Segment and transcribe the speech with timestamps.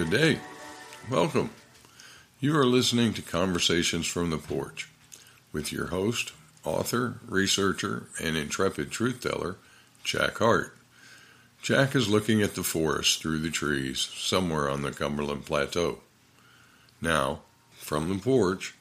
[0.00, 0.38] Good day.
[1.10, 1.50] Welcome.
[2.40, 4.88] You are listening to Conversations from the Porch
[5.52, 6.32] with your host,
[6.64, 9.56] author, researcher, and intrepid truth teller,
[10.02, 10.74] Jack Heart.
[11.60, 15.98] Jack is looking at the forest through the trees somewhere on the Cumberland Plateau.
[17.02, 17.40] Now,
[17.72, 18.74] from the porch,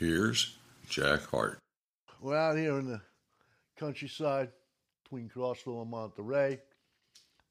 [0.00, 0.56] here's
[0.88, 1.60] Jack Heart.
[2.20, 3.00] We're out here in the
[3.78, 4.50] countryside
[5.04, 6.58] between Crossville and Monterey.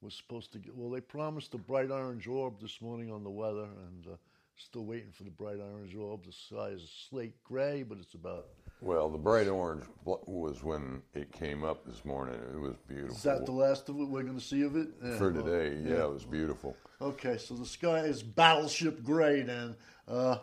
[0.02, 3.30] We're supposed to get, well, they promised a bright orange orb this morning on the
[3.30, 4.16] weather, and uh,
[4.56, 6.24] still waiting for the bright orange orb.
[6.24, 8.46] The sky is slate gray, but it's about.
[8.80, 12.40] Well, the bright orange was when it came up this morning.
[12.54, 13.14] It was beautiful.
[13.14, 14.88] Is that the last of it we're going to see of it?
[15.04, 16.76] Yeah, for today, well, yeah, yeah, it was beautiful.
[17.02, 19.76] Okay, so the sky is battleship gray then.
[20.08, 20.38] Uh,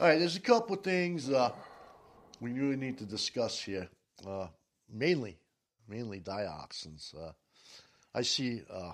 [0.00, 1.52] all right, there's a couple of things uh,
[2.40, 3.90] we really need to discuss here.
[4.26, 4.46] Uh,
[4.90, 5.36] mainly,
[5.86, 7.14] mainly dioxins.
[8.12, 8.92] I see uh,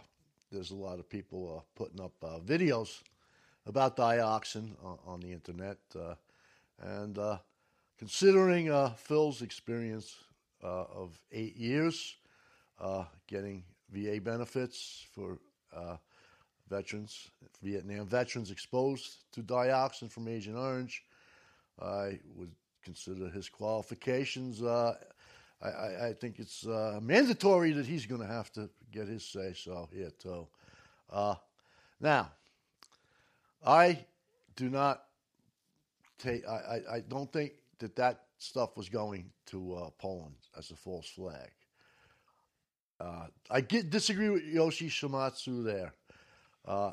[0.53, 3.03] there's a lot of people uh, putting up uh, videos
[3.67, 4.73] about dioxin
[5.07, 6.15] on the internet, uh,
[6.81, 7.39] and uh,
[7.99, 10.15] considering uh, Phil's experience
[10.61, 12.17] of eight years
[13.27, 15.39] getting VA benefits for
[16.69, 17.29] veterans,
[17.63, 21.05] Vietnam veterans exposed to dioxin from Agent Orange,
[21.81, 22.51] I would
[22.85, 24.61] consider his qualifications
[25.63, 29.25] I, I, I think it's uh, mandatory that he's going to have to get his
[29.25, 30.47] say so here too.
[31.11, 31.37] Uh,
[32.01, 32.31] now,
[33.65, 34.05] I
[34.55, 35.05] do not
[36.19, 36.47] take.
[36.47, 40.77] I, I, I, don't think that that stuff was going to uh, Poland as a
[40.77, 41.51] false flag.
[43.01, 45.93] Uh, I get, disagree with Yoshi Shimatsu there.
[46.67, 46.93] Uh,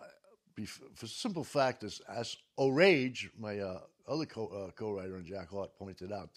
[0.94, 6.12] for simple fact is, as Orage, my uh, other co- co-writer and Jack Heart pointed
[6.12, 6.29] out,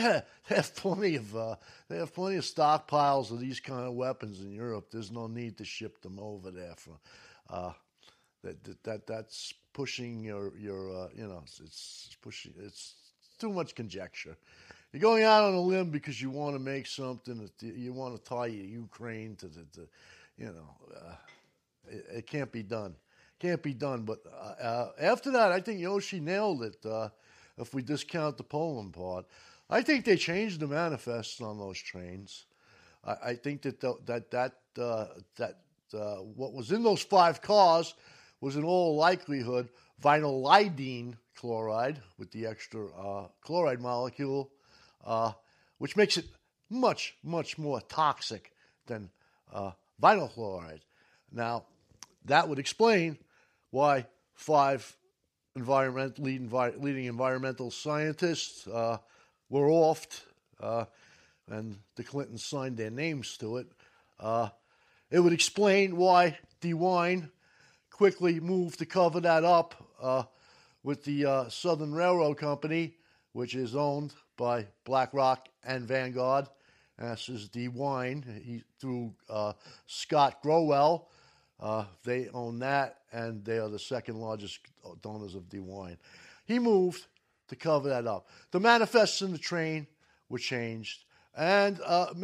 [0.48, 1.56] they have plenty of uh,
[1.88, 4.88] they have plenty of stockpiles of these kind of weapons in Europe.
[4.90, 6.98] There's no need to ship them over there for
[7.50, 7.72] uh,
[8.42, 12.94] that, that, that that's pushing your your uh, you know it's pushing it's
[13.38, 14.36] too much conjecture.
[14.92, 18.16] You're going out on a limb because you want to make something that you want
[18.16, 19.88] to tie Ukraine to the, the
[20.38, 21.14] you know uh,
[21.88, 22.94] it, it, can't be done
[23.38, 24.02] can't be done.
[24.02, 26.76] But uh, uh, after that, I think Yoshi nailed it.
[27.58, 29.26] if we discount the Poland part.
[29.68, 32.46] I think they changed the manifests on those trains.
[33.04, 35.06] I, I think that the, that that uh,
[35.36, 35.58] that
[35.94, 37.94] uh, what was in those five cars
[38.40, 39.68] was in all likelihood
[40.02, 44.50] vinylidene chloride with the extra uh, chloride molecule,
[45.04, 45.32] uh,
[45.78, 46.26] which makes it
[46.70, 48.52] much much more toxic
[48.86, 49.10] than
[49.52, 49.72] uh,
[50.02, 50.80] vinyl chloride.
[51.32, 51.64] Now,
[52.24, 53.18] that would explain
[53.70, 54.96] why five
[55.54, 58.98] environment, leading, leading environmental scientists uh,
[59.48, 60.22] were offed,
[60.60, 60.84] uh,
[61.48, 63.66] and the Clintons signed their names to it.
[64.18, 64.48] Uh,
[65.10, 67.30] it would explain why DeWine
[67.90, 70.24] quickly moved to cover that up uh,
[70.82, 72.96] with the uh, Southern Railroad Company,
[73.32, 76.46] which is owned by BlackRock and Vanguard.
[76.98, 79.52] And This is DeWine he, through uh,
[79.86, 81.06] Scott Growell.
[81.58, 84.58] Uh, they own that, and they are the second largest
[85.02, 85.96] donors of DeWine.
[86.44, 87.06] He moved
[87.48, 88.28] to cover that up.
[88.50, 89.86] The manifests in the train
[90.28, 91.04] were changed.
[91.36, 92.14] And uh,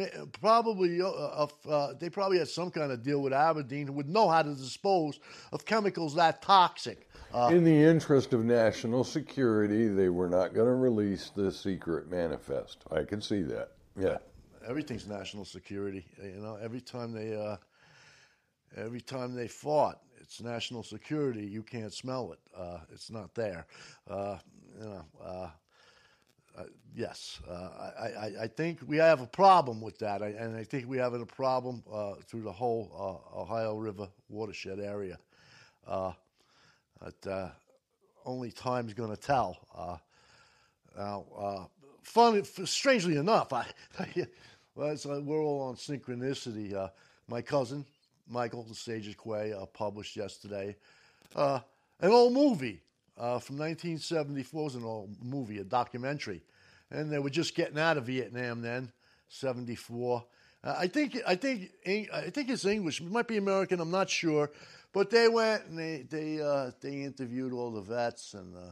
[0.41, 4.27] probably uh, uh, they probably had some kind of deal with Aberdeen who would know
[4.27, 5.19] how to dispose
[5.51, 7.07] of chemicals that toxic.
[7.31, 12.09] Uh, in the interest of national security, they were not going to release the secret
[12.09, 12.79] manifest.
[12.91, 13.73] I can see that.
[13.95, 14.17] Yeah,
[14.67, 16.05] everything's national security.
[16.21, 17.57] You know, every time they uh,
[18.75, 21.45] every time they fought, it's national security.
[21.45, 22.39] You can't smell it.
[22.57, 23.67] Uh, it's not there
[24.79, 25.49] you know, uh,
[26.57, 26.63] uh,
[26.95, 27.53] yes, uh,
[27.99, 30.97] I, I, I, think we have a problem with that, I, and I think we
[30.97, 32.91] have a problem uh, through the whole
[33.35, 35.17] uh, Ohio River watershed area.
[35.85, 37.53] but
[38.25, 39.57] only time's going to tell.
[40.95, 41.69] now,
[42.03, 43.65] fun, strangely enough, I,
[44.75, 46.89] well, we're all on synchronicity.
[47.27, 47.83] my cousin,
[48.29, 50.75] Michael the Sages Quay, published yesterday
[51.35, 52.81] an old movie
[53.17, 54.63] uh, from 1974.
[54.63, 56.41] was an old movie, a documentary,
[56.89, 58.91] and they were just getting out of Vietnam then,
[59.29, 60.23] 74.
[60.63, 63.01] Uh, I think I think I think it's English.
[63.01, 63.79] It might be American.
[63.81, 64.49] I'm not sure,
[64.93, 68.71] but they went and they they uh, they interviewed all the vets, and uh,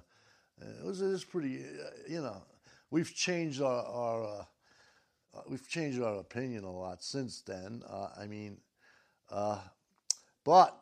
[0.61, 1.63] it was it was pretty.
[1.63, 2.41] Uh, you know,
[2.91, 7.83] we've changed our, our uh, we've changed our opinion a lot since then.
[8.17, 8.57] I mean,
[10.43, 10.77] but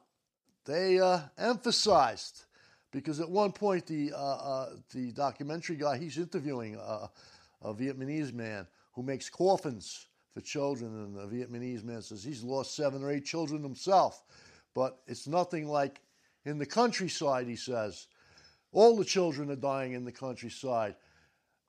[0.65, 0.99] they
[1.39, 2.45] emphasized
[2.91, 7.07] because at one point the uh, uh, the documentary guy he's interviewing uh,
[7.61, 12.75] a Vietnamese man who makes coffins for children, and the Vietnamese man says he's lost
[12.75, 14.23] seven or eight children himself,
[14.73, 16.01] but it's nothing like
[16.45, 18.07] in the countryside, he says.
[18.71, 20.95] All the children are dying in the countryside.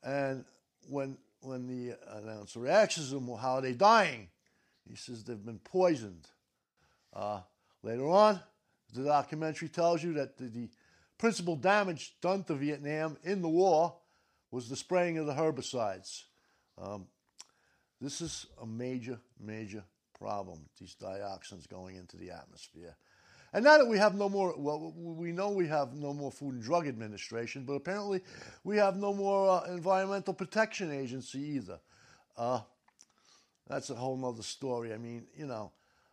[0.03, 0.45] And
[0.89, 4.29] when, when the announcer asks him, well, how are they dying?
[4.89, 6.29] He says they've been poisoned.
[7.13, 7.41] Uh,
[7.83, 8.41] later on,
[8.93, 10.69] the documentary tells you that the, the
[11.21, 13.95] principal damage done to Vietnam in the war
[14.51, 16.25] was the spraying of the herbicides.
[16.81, 17.07] Um,
[18.01, 19.85] this is a major, major
[20.19, 22.97] problem, these dioxins going into the atmosphere.
[23.53, 26.55] And now that we have no more, well, we know we have no more Food
[26.55, 28.23] and Drug Administration, but apparently
[28.65, 31.81] we have no more uh, Environmental Protection Agency either.
[32.35, 32.61] Uh,
[33.69, 34.95] that's a whole other story.
[34.95, 35.73] I mean, you know,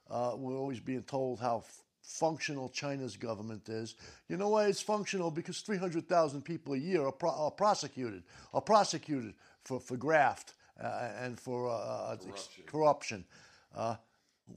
[0.10, 1.64] uh, we're always being told how
[2.08, 3.96] functional China's government is.
[4.30, 5.30] You know why it's functional?
[5.30, 8.24] Because 300,000 people a year are, pro- are, prosecuted,
[8.54, 9.34] are prosecuted
[9.64, 12.64] for, for graft uh, and for uh, uh, corruption.
[12.66, 13.26] corruption.
[13.76, 13.96] Uh,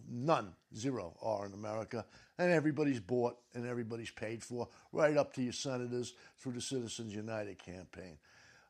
[0.08, 2.06] none, zero are in America.
[2.38, 7.14] And everybody's bought and everybody's paid for, right up to your senators through the Citizens
[7.14, 8.16] United campaign.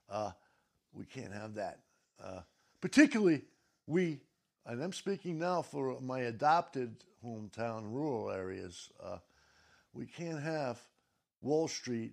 [0.09, 0.31] Uh,
[0.95, 1.81] we can't have that.
[2.23, 2.41] Uh,
[2.81, 3.43] particularly,
[3.87, 4.21] we,
[4.67, 9.19] and I'm speaking now for my adopted hometown rural areas, uh,
[9.93, 10.81] we can't have
[11.43, 12.13] Wall Street,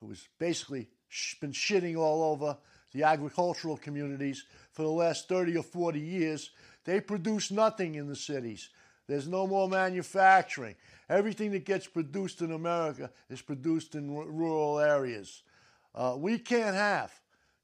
[0.00, 0.88] who has basically
[1.40, 2.56] been shitting all over
[2.92, 6.50] the agricultural communities for the last 30 or 40 years.
[6.84, 8.70] They produce nothing in the cities.
[9.06, 10.76] There's no more manufacturing.
[11.08, 15.42] Everything that gets produced in America is produced in r- rural areas.
[15.94, 17.12] Uh, we can't have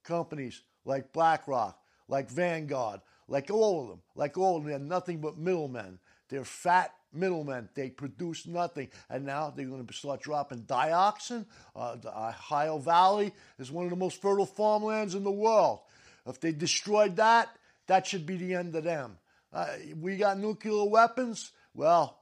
[0.02, 1.78] companies like BlackRock,
[2.08, 4.70] like Vanguard, like all of them, like all of them.
[4.70, 5.98] They're nothing but middlemen.
[6.28, 7.68] They're fat middlemen.
[7.74, 8.88] They produce nothing.
[9.08, 11.46] And now they're going to start dropping dioxin.
[11.74, 15.80] Uh, the Ohio Valley is one of the most fertile farmlands in the world.
[16.26, 17.48] If they destroyed that,
[17.86, 19.18] that should be the end of them.
[19.52, 19.68] Uh,
[20.00, 21.52] we got nuclear weapons.
[21.74, 22.18] Well,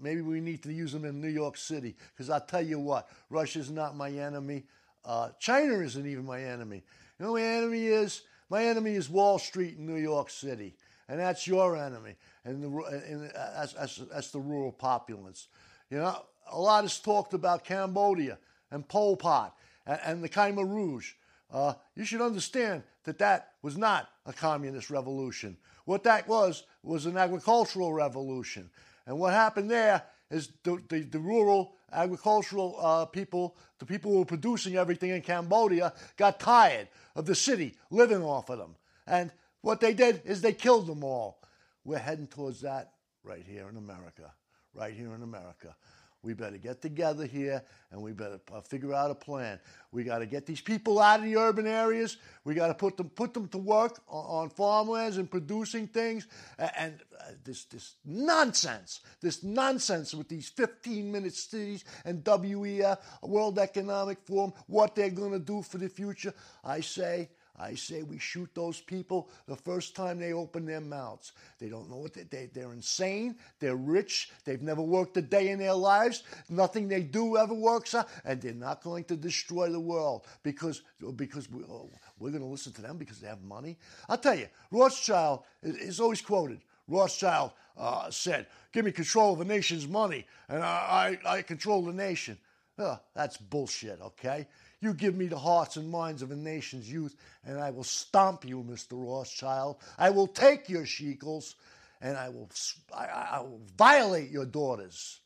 [0.00, 1.94] maybe we need to use them in New York City.
[2.12, 4.64] Because I'll tell you what, Russia's not my enemy.
[5.04, 6.82] Uh, China isn't even my enemy.
[7.18, 8.22] You know my enemy is?
[8.52, 10.74] My enemy is Wall Street in New York City.
[11.08, 12.16] And that's your enemy.
[12.44, 12.68] And, the,
[13.08, 15.48] and as, as, as the rural populace.
[15.88, 18.36] You know, a lot is talked about Cambodia
[18.70, 19.56] and Pol Pot
[19.86, 21.12] and, and the Khmer Rouge.
[21.50, 25.56] Uh, you should understand that that was not a communist revolution.
[25.86, 28.68] What that was was an agricultural revolution.
[29.06, 30.02] And what happened there
[30.32, 35.20] is the, the, the rural agricultural uh, people, the people who were producing everything in
[35.20, 38.74] Cambodia, got tired of the city living off of them.
[39.06, 39.30] And
[39.60, 41.40] what they did is they killed them all.
[41.84, 42.92] We're heading towards that
[43.22, 44.32] right here in America.
[44.74, 45.76] Right here in America.
[46.24, 49.58] We better get together here and we better uh, figure out a plan.
[49.90, 52.16] We got to get these people out of the urban areas.
[52.44, 56.28] We got to put them put them to work on, farmlands and producing things.
[56.58, 64.18] And uh, this this nonsense, this nonsense with these 15-minute cities and WEF, World Economic
[64.24, 66.32] Forum, what they're going to do for the future.
[66.62, 71.32] I say I say we shoot those people the first time they open their mouths.
[71.58, 73.36] They don't know what they, they, they're insane.
[73.60, 74.30] They're rich.
[74.44, 76.22] They've never worked a day in their lives.
[76.48, 77.94] Nothing they do ever works
[78.24, 80.82] and they're not going to destroy the world because
[81.16, 83.78] because we, oh, we're going to listen to them because they have money.
[84.08, 86.60] I'll tell you, Rothschild is always quoted.
[86.88, 91.82] Rothschild uh, said, "Give me control of the nation's money, and I, I, I control
[91.82, 92.38] the nation."
[92.78, 94.00] Oh, that's bullshit.
[94.00, 94.46] Okay,
[94.82, 98.44] you give me the hearts and minds of a nation's youth, and I will stomp
[98.44, 98.92] you, Mr.
[98.92, 99.76] Rothschild.
[99.98, 101.54] I will take your shekels,
[102.00, 102.50] and I will,
[102.92, 105.20] I, I will violate your daughters.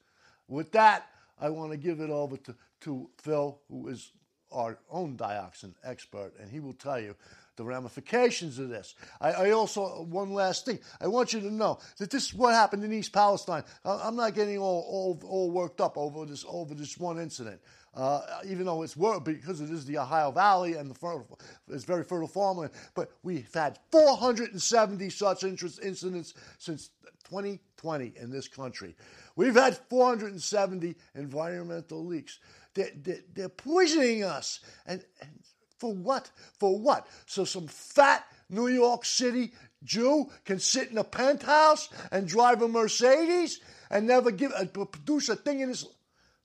[0.49, 1.07] With that,
[1.41, 4.11] I want to give it over to, to Phil, who is
[4.53, 7.15] our own dioxin expert, and he will tell you
[7.57, 8.95] the ramifications of this.
[9.21, 12.53] I, I, also, one last thing, I want you to know that this is what
[12.53, 13.65] happened in East Palestine.
[13.85, 17.61] I'm not getting all, all, all worked up over this, over this one incident
[17.97, 21.39] uh, even though it's because it is the Ohio Valley and the fertile,
[21.69, 22.73] it's very fertile farmland.
[22.95, 26.91] But we've had 470 such interest incidents since
[27.25, 28.95] 2020 in this country.
[29.35, 32.39] We've had 470 environmental leaks.
[32.77, 34.61] They're, they're, they're poisoning us.
[34.87, 35.31] And, and
[35.79, 36.31] for what?
[36.59, 37.07] For what?
[37.25, 39.53] So some fat New York City
[39.83, 45.29] Jew can sit in a penthouse and drive a Mercedes and never give uh, produce
[45.29, 45.87] a thing in his.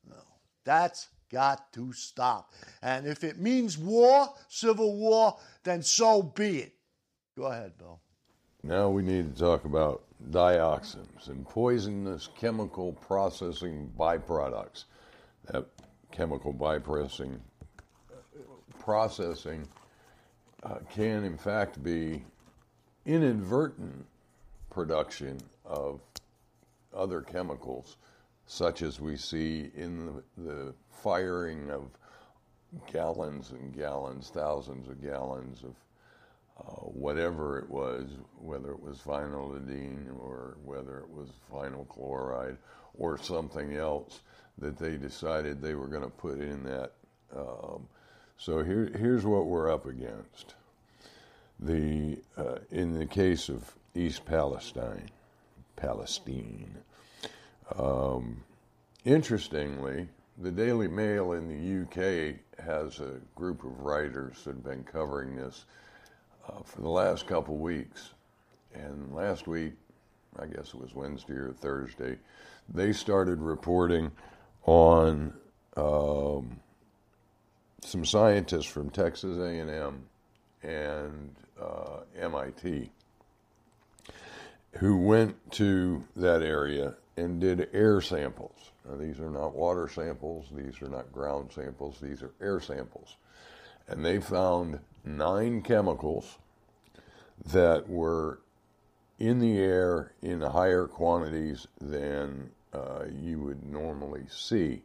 [0.08, 0.16] No,
[0.64, 2.54] that's got to stop.
[2.82, 6.74] And if it means war, civil war, then so be it.
[7.38, 8.00] Go ahead, Bill.
[8.64, 14.86] Now we need to talk about dioxins and poisonous chemical processing byproducts.
[15.48, 15.66] That
[16.12, 17.40] chemical byprocessing
[18.80, 19.68] processing
[20.64, 22.24] uh, can, in fact, be
[23.06, 24.06] inadvertent
[24.70, 26.02] production of
[26.96, 27.98] other chemicals
[28.46, 31.90] such as we see in the, the firing of
[32.92, 35.76] gallons and gallons, thousands of gallons of
[36.60, 42.58] uh, whatever it was, whether it was vinylidene or whether it was vinyl chloride
[42.98, 44.22] or something else
[44.58, 46.92] that they decided they were going to put in that.
[47.36, 47.88] Um,
[48.38, 50.56] so here, here's what we're up against.
[51.60, 55.10] The uh, in the case of East Palestine,
[55.76, 56.78] Palestine.
[57.78, 58.44] Um,
[59.06, 64.84] interestingly, the Daily Mail in the UK has a group of writers that have been
[64.84, 65.66] covering this
[66.48, 68.12] uh, for the last couple weeks.
[68.74, 69.74] And last week,
[70.40, 72.18] I guess it was Wednesday or Thursday,
[72.74, 74.12] they started reporting
[74.66, 75.34] on
[75.76, 76.60] um,
[77.84, 80.04] some scientists from Texas A&M
[80.64, 82.92] and uh, MIT
[84.74, 88.72] who went to that area and did air samples.
[88.88, 93.18] Now, these are not water samples, these are not ground samples, these are air samples.
[93.88, 96.38] And they found nine chemicals
[97.46, 98.40] that were
[99.20, 104.82] in the air in higher quantities than uh, you would normally see.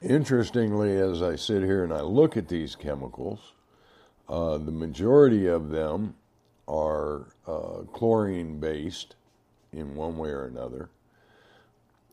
[0.00, 3.52] Interestingly, as I sit here and I look at these chemicals,
[4.28, 6.14] uh, the majority of them
[6.68, 9.16] are uh, chlorine based
[9.72, 10.90] in one way or another.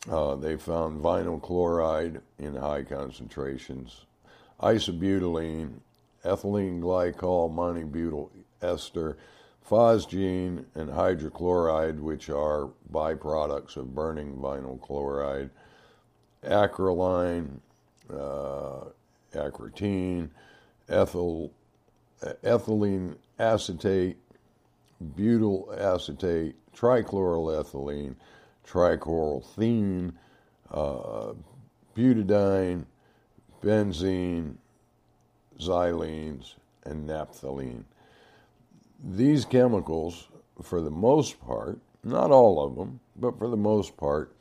[0.10, 4.06] Uh, they found vinyl chloride in high concentrations,
[4.62, 5.74] isobutylene,
[6.24, 8.30] ethylene glycol, monobutyl
[8.62, 9.18] ester,
[9.70, 15.50] phosgene, and hydrochloride, which are byproducts of burning vinyl chloride,
[16.44, 17.60] acrolein,
[18.14, 18.86] uh,
[19.34, 20.30] acritine,
[20.88, 21.52] ethyl,
[22.44, 24.18] ethylene acetate,
[25.16, 28.16] butyl acetate, trichloroethylene,
[28.66, 30.14] trichlorothene,
[30.72, 31.34] uh,
[31.96, 32.86] butadiene,
[33.64, 34.56] benzene,
[35.60, 36.54] xylenes,
[36.84, 37.84] and naphthalene.
[39.08, 40.28] These chemicals,
[40.64, 44.36] for the most part, not all of them, but for the most part,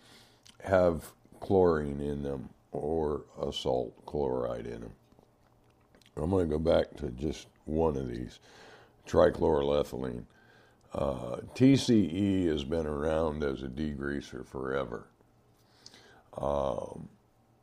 [0.62, 4.92] have chlorine in them or a salt chloride in them.
[6.16, 8.38] I'm going to go back to just one of these
[9.06, 10.24] trichloroethylene.
[10.94, 15.08] Uh, TCE has been around as a degreaser forever.
[16.38, 17.08] Um,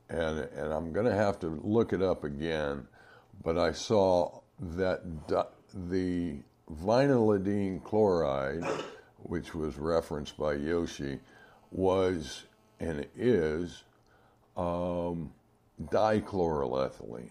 [0.10, 2.88] and, and I'm going to have to look it up again,
[3.44, 5.02] but I saw that
[5.74, 6.40] the
[6.84, 8.64] vinylidene chloride,
[9.24, 11.20] which was referenced by Yoshi,
[11.72, 12.44] was
[12.80, 13.84] and is
[14.58, 15.32] um,
[15.86, 17.30] dichloroethylene.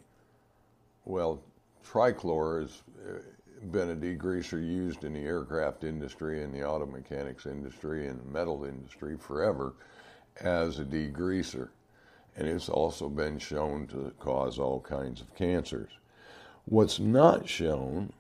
[1.05, 1.43] Well,
[1.85, 3.19] trichlor has uh,
[3.73, 8.31] been a degreaser used in the aircraft industry and the auto mechanics industry and the
[8.31, 9.75] metal industry forever
[10.41, 11.69] as a degreaser.
[12.37, 15.91] And it's also been shown to cause all kinds of cancers.
[16.65, 18.13] What's not shown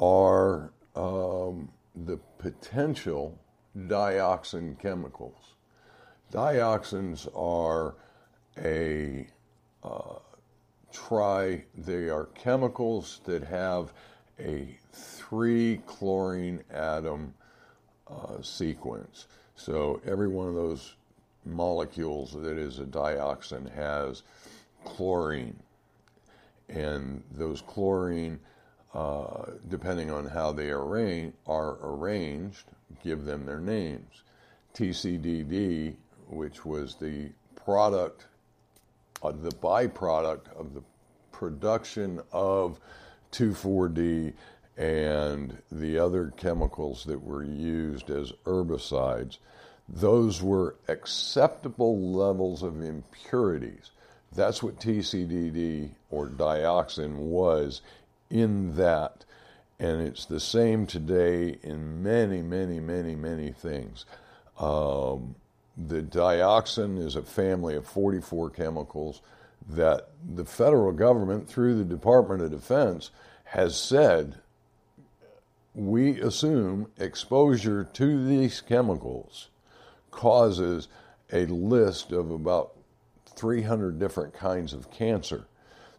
[0.00, 1.68] are um,
[2.06, 3.38] the potential
[3.76, 5.54] dioxin chemicals.
[6.32, 7.94] Dioxins are
[8.58, 9.26] a
[9.84, 10.18] uh,
[10.92, 13.92] try, they are chemicals that have
[14.38, 17.34] a three chlorine atom
[18.08, 19.26] uh, sequence.
[19.54, 20.96] So every one of those
[21.44, 24.22] molecules that is a dioxin has
[24.84, 25.58] chlorine.
[26.68, 28.38] And those chlorine,
[28.94, 30.82] uh, depending on how they are
[31.82, 32.64] arranged,
[33.04, 34.22] give them their names.
[34.74, 35.94] TCDD,
[36.28, 38.26] which was the product,
[39.22, 40.82] uh, the byproduct of the
[41.32, 42.78] production of
[43.32, 44.32] 2,4-D
[44.76, 49.38] and the other chemicals that were used as herbicides,
[49.88, 53.90] those were acceptable levels of impurities.
[54.34, 57.82] That's what TCDD or dioxin was
[58.30, 59.24] in that.
[59.78, 64.04] And it's the same today in many, many, many, many things.
[64.58, 65.34] Um,
[65.76, 69.22] the dioxin is a family of 44 chemicals
[69.68, 73.10] that the federal government, through the Department of Defense,
[73.44, 74.36] has said
[75.74, 79.48] we assume exposure to these chemicals
[80.10, 80.88] causes
[81.32, 82.72] a list of about
[83.36, 85.46] 300 different kinds of cancer.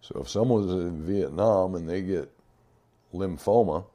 [0.02, 2.32] So if someone's in Vietnam and they get
[3.14, 3.86] lymphoma,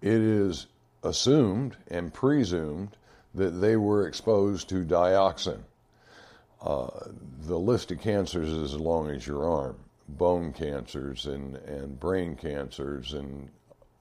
[0.00, 0.66] it is
[1.02, 2.96] assumed and presumed
[3.34, 5.60] that they were exposed to dioxin.
[6.60, 6.88] Uh,
[7.40, 9.76] the list of cancers is as long as your arm
[10.08, 13.48] bone cancers and, and brain cancers and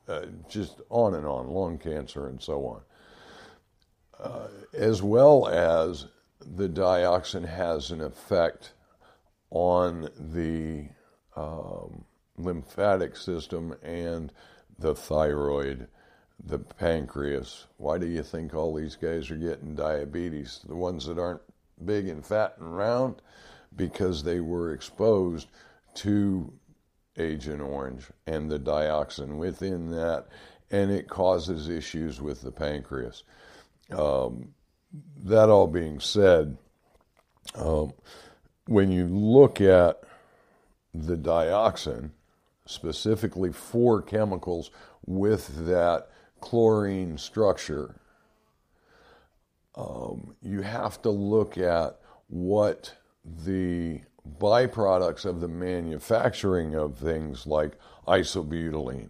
[0.08, 2.82] uh, just on and on, lung cancer and so on.
[4.20, 6.06] Uh, as well as
[6.56, 8.74] the dioxin has an effect
[9.50, 10.86] on the
[11.36, 12.06] um,
[12.38, 14.32] lymphatic system and
[14.78, 15.88] the thyroid,
[16.44, 17.68] the pancreas.
[17.78, 20.62] Why do you think all these guys are getting diabetes?
[20.68, 21.42] The ones that aren't
[21.84, 23.22] big and fat and round?
[23.76, 25.48] Because they were exposed
[25.96, 26.52] to
[27.18, 30.28] Agent Orange and the dioxin within that,
[30.72, 33.24] and it causes issues with the pancreas.
[33.92, 34.54] Um,
[35.24, 36.58] that all being said,
[37.56, 37.92] um,
[38.68, 40.02] when you look at
[40.94, 42.12] the dioxin,
[42.66, 44.72] specifically four chemicals
[45.06, 47.96] with that chlorine structure,
[49.76, 52.96] um, you have to look at what
[53.26, 54.02] the
[54.40, 57.74] byproducts of the manufacturing of things like
[58.08, 59.10] isobutylene.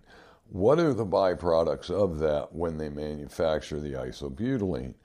[0.50, 4.96] What are the byproducts of that when they manufacture the isobutylene?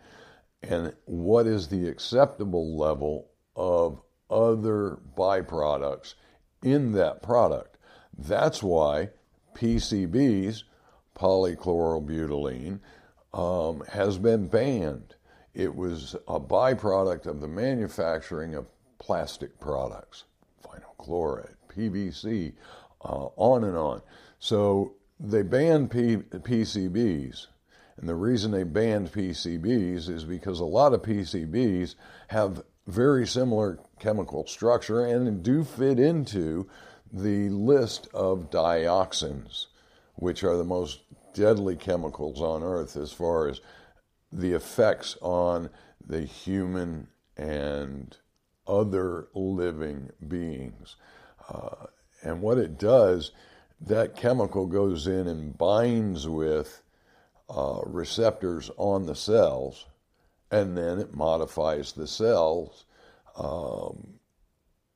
[0.62, 6.14] And what is the acceptable level of other byproducts
[6.66, 7.78] in that product?
[8.18, 9.10] That's why
[9.54, 10.64] PCBs,
[11.14, 12.80] polychlorobutylene,
[13.32, 15.14] um, has been banned.
[15.54, 18.66] It was a byproduct of the manufacturing of
[18.98, 20.24] plastic products,
[20.64, 22.52] vinyl chloride, PVC,
[23.04, 24.02] uh, on and on.
[24.38, 27.46] So they banned P- PCBs.
[27.98, 31.94] And the reason they banned PCBs is because a lot of PCBs
[32.28, 36.68] have very similar chemical structure and do fit into
[37.12, 39.66] the list of dioxins,
[40.14, 41.00] which are the most
[41.34, 43.60] deadly chemicals on earth as far as
[44.32, 45.70] the effects on
[46.06, 48.16] the human and
[48.66, 50.96] other living beings.
[51.48, 51.86] Uh,
[52.22, 53.32] and what it does,
[53.80, 56.82] that chemical goes in and binds with
[57.48, 59.86] uh, receptors on the cells,
[60.50, 62.84] and then it modifies the cells.
[63.36, 64.14] Um,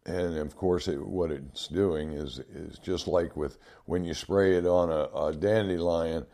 [0.06, 4.56] and of course, it, what it's doing is is just like with when you spray
[4.56, 6.26] it on a, a dandelion,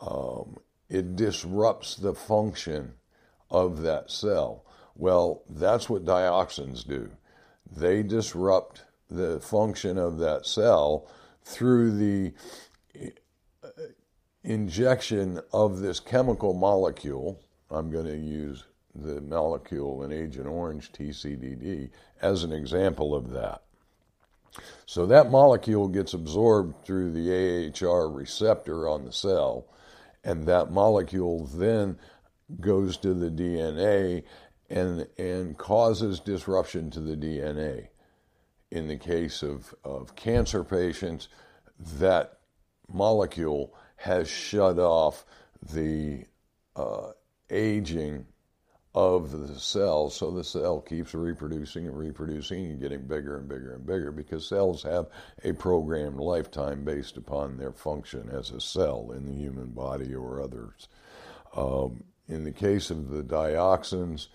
[0.00, 0.56] um,
[0.88, 2.94] it disrupts the function
[3.50, 4.64] of that cell.
[4.94, 7.10] Well, that's what dioxins do.
[7.70, 11.08] They disrupt the function of that cell
[11.44, 12.32] through the
[14.42, 17.40] injection of this chemical molecule.
[17.72, 23.62] I'm going to use the molecule in Agent Orange, TCDD, as an example of that.
[24.84, 29.66] So that molecule gets absorbed through the AHR receptor on the cell,
[30.22, 31.98] and that molecule then
[32.60, 34.24] goes to the DNA
[34.68, 37.88] and, and causes disruption to the DNA.
[38.70, 41.28] In the case of, of cancer patients,
[41.98, 42.38] that
[42.90, 45.24] molecule has shut off
[45.72, 46.24] the
[46.76, 47.12] uh,
[47.52, 48.26] aging
[48.94, 53.74] of the cell, so the cell keeps reproducing and reproducing and getting bigger and bigger
[53.74, 55.06] and bigger because cells have
[55.44, 60.42] a programmed lifetime based upon their function as a cell in the human body or
[60.42, 60.88] others.
[61.56, 64.28] Um, in the case of the dioxins,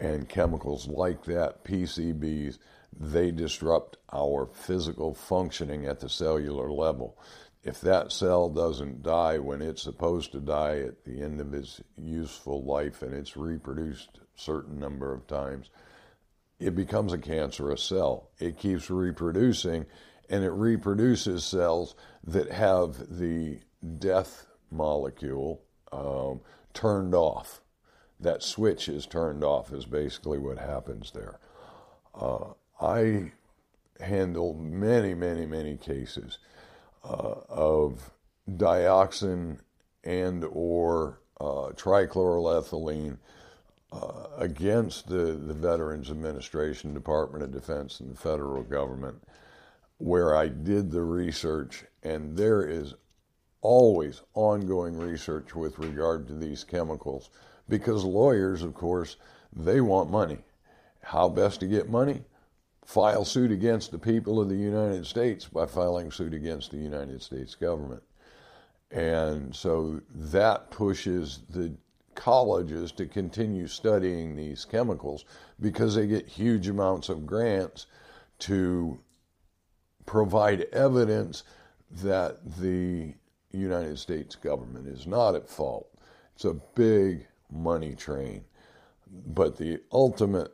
[0.00, 2.58] and chemicals like that, PCBs,
[2.98, 7.18] they disrupt our physical functioning at the cellular level.
[7.62, 11.80] If that cell doesn't die when it's supposed to die at the end of its
[11.96, 15.68] useful life and it's reproduced a certain number of times,
[16.58, 18.30] it becomes a cancerous cell.
[18.38, 19.86] It keeps reproducing
[20.30, 21.94] and it reproduces cells
[22.24, 23.58] that have the
[23.98, 26.40] death molecule um,
[26.72, 27.60] turned off
[28.20, 31.38] that switch is turned off, is basically what happens there.
[32.14, 33.32] Uh, I
[33.98, 36.38] handle many, many, many cases
[37.04, 38.10] uh, of
[38.48, 39.58] dioxin
[40.04, 43.18] and or uh, trichloroethylene
[43.92, 49.22] uh, against the, the Veterans Administration, Department of Defense, and the federal government,
[49.98, 52.94] where I did the research, and there is
[53.62, 57.30] always ongoing research with regard to these chemicals
[57.68, 59.16] because lawyers, of course,
[59.52, 60.38] they want money.
[61.02, 62.22] How best to get money?
[62.90, 67.22] File suit against the people of the United States by filing suit against the United
[67.22, 68.02] States government.
[68.90, 71.72] And so that pushes the
[72.16, 75.24] colleges to continue studying these chemicals
[75.60, 77.86] because they get huge amounts of grants
[78.40, 78.98] to
[80.04, 81.44] provide evidence
[81.92, 83.14] that the
[83.52, 85.96] United States government is not at fault.
[86.34, 88.46] It's a big money train.
[89.08, 90.52] But the ultimate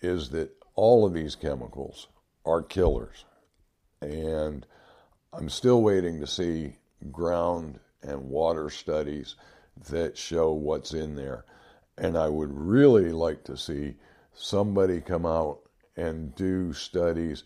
[0.00, 2.08] is that all of these chemicals
[2.44, 3.24] are killers.
[4.00, 4.66] And
[5.32, 6.76] I'm still waiting to see
[7.10, 9.36] ground and water studies
[9.88, 11.44] that show what's in there.
[11.96, 13.96] And I would really like to see
[14.32, 15.60] somebody come out
[15.96, 17.44] and do studies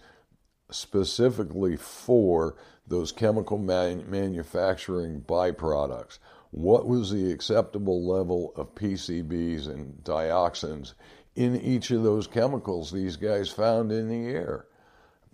[0.71, 6.19] specifically for those chemical man- manufacturing byproducts.
[6.51, 10.95] What was the acceptable level of PCBs and dioxins
[11.39, 14.67] in each of those chemicals these guys found in the air?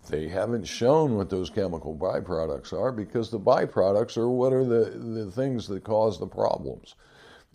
[0.07, 4.91] They haven't shown what those chemical byproducts are because the byproducts are what are the,
[4.91, 6.93] the things that cause the problems.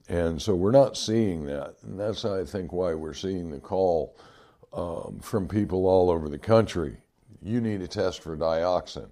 [0.09, 1.77] And so we're not seeing that.
[1.83, 4.17] And that's, I think, why we're seeing the call
[4.73, 6.97] um, from people all over the country.
[7.41, 9.11] You need a test for dioxin.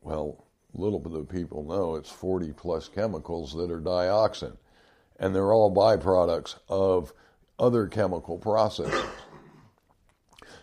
[0.00, 4.56] Well, little bit of people know it's 40 plus chemicals that are dioxin,
[5.20, 7.12] and they're all byproducts of
[7.58, 9.04] other chemical processes.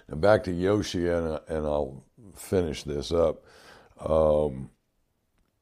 [0.07, 2.03] Now back to Yoshi, and, and I'll
[2.35, 3.43] finish this up.
[3.99, 4.69] Um,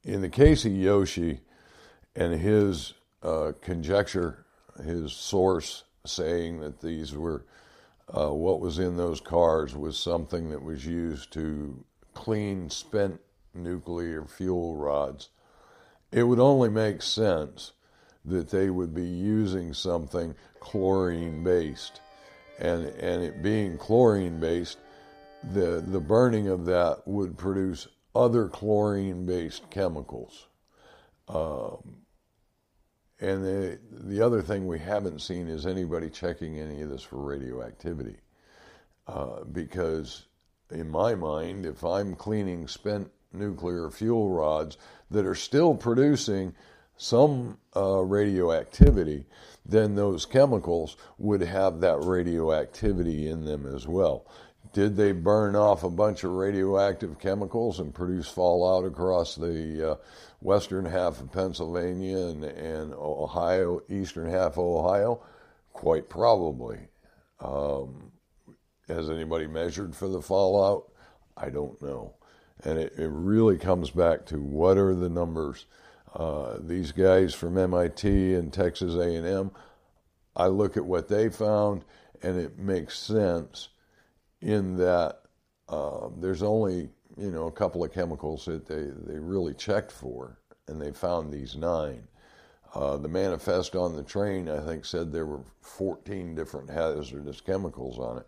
[0.03, 1.41] in the case of Yoshi
[2.15, 4.45] and his uh, conjecture,
[4.83, 7.45] his source saying that these were
[8.15, 13.19] uh, what was in those cars was something that was used to clean spent
[13.53, 15.29] nuclear fuel rods.
[16.11, 17.73] It would only make sense
[18.25, 22.01] that they would be using something chlorine based.
[22.59, 24.77] And, and it being chlorine based,
[25.53, 30.47] the, the burning of that would produce other chlorine based chemicals.
[31.27, 31.97] Um,
[33.21, 37.17] and the, the other thing we haven't seen is anybody checking any of this for
[37.17, 38.17] radioactivity.
[39.07, 40.25] Uh, because,
[40.71, 44.77] in my mind, if I'm cleaning spent nuclear fuel rods
[45.11, 46.53] that are still producing
[46.99, 49.25] some uh, radioactivity,
[49.65, 54.27] then those chemicals would have that radioactivity in them as well.
[54.73, 59.95] Did they burn off a bunch of radioactive chemicals and produce fallout across the uh,
[60.41, 65.23] western half of Pennsylvania and, and Ohio, eastern half of Ohio?
[65.71, 66.79] Quite probably.
[67.39, 68.11] Um,
[68.89, 70.91] has anybody measured for the fallout?
[71.37, 72.15] I don't know.
[72.65, 75.65] And it, it really comes back to what are the numbers?
[76.13, 79.51] Uh, these guys from MIT and Texas A&M,
[80.35, 81.85] I look at what they found,
[82.23, 83.69] and it makes sense
[84.41, 85.21] in that
[85.67, 90.39] uh, there's only you know a couple of chemicals that they, they really checked for,
[90.67, 92.07] and they found these nine.
[92.73, 97.97] Uh, the manifest on the train, I think, said there were 14 different hazardous chemicals
[97.97, 98.27] on it.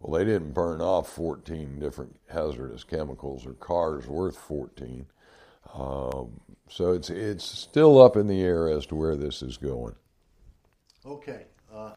[0.00, 5.06] Well, they didn't burn off 14 different hazardous chemicals or cars worth 14.
[5.74, 9.94] Um, so it's it's still up in the air as to where this is going.
[11.04, 11.46] Okay.
[11.72, 11.94] Uh,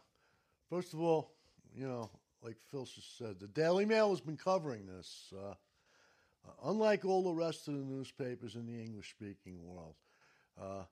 [0.70, 1.32] first of all,
[1.74, 2.10] you know,
[2.42, 5.32] like Phil just said, the Daily Mail has been covering this.
[5.32, 5.54] Uh,
[6.44, 9.94] uh, unlike all the rest of the newspapers in the English speaking world,
[10.60, 10.82] uh,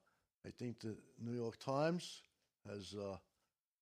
[0.45, 2.21] I think the New York Times
[2.69, 3.17] has uh,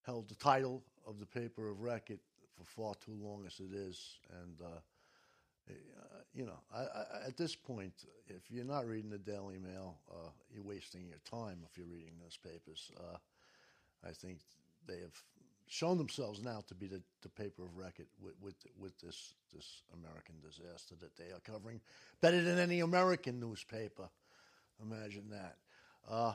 [0.05, 2.19] held the title of the paper of record
[2.57, 4.19] for far too long as it is.
[4.41, 4.79] And, uh,
[6.33, 7.93] you know, I, I, at this point,
[8.27, 9.97] if you're not reading the Daily Mail,
[10.53, 12.91] you're wasting your time if you're reading newspapers.
[14.05, 14.39] I think
[14.87, 15.15] they have
[15.67, 19.83] shown themselves now to be the, the paper of record with, with, with this this
[19.93, 21.79] American disaster that they are covering
[22.21, 24.09] better than any American newspaper.
[24.81, 25.57] Imagine that.
[26.09, 26.33] Uh,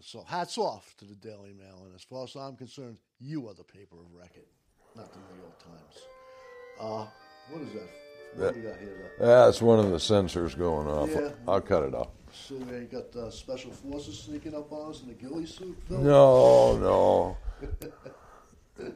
[0.00, 3.54] so hats off to the Daily Mail, and as far as I'm concerned, you are
[3.54, 4.46] the paper of record,
[4.96, 6.02] not the New York Times.
[6.80, 7.06] Uh,
[7.52, 8.09] what is that?
[8.38, 8.74] You?
[9.18, 11.10] That's one of the sensors going off.
[11.10, 11.30] Yeah.
[11.46, 12.08] I'll cut it off.
[12.32, 15.98] So they got uh, special forces sneaking up on us in the ghillie suit, Phil?
[15.98, 17.36] No, no.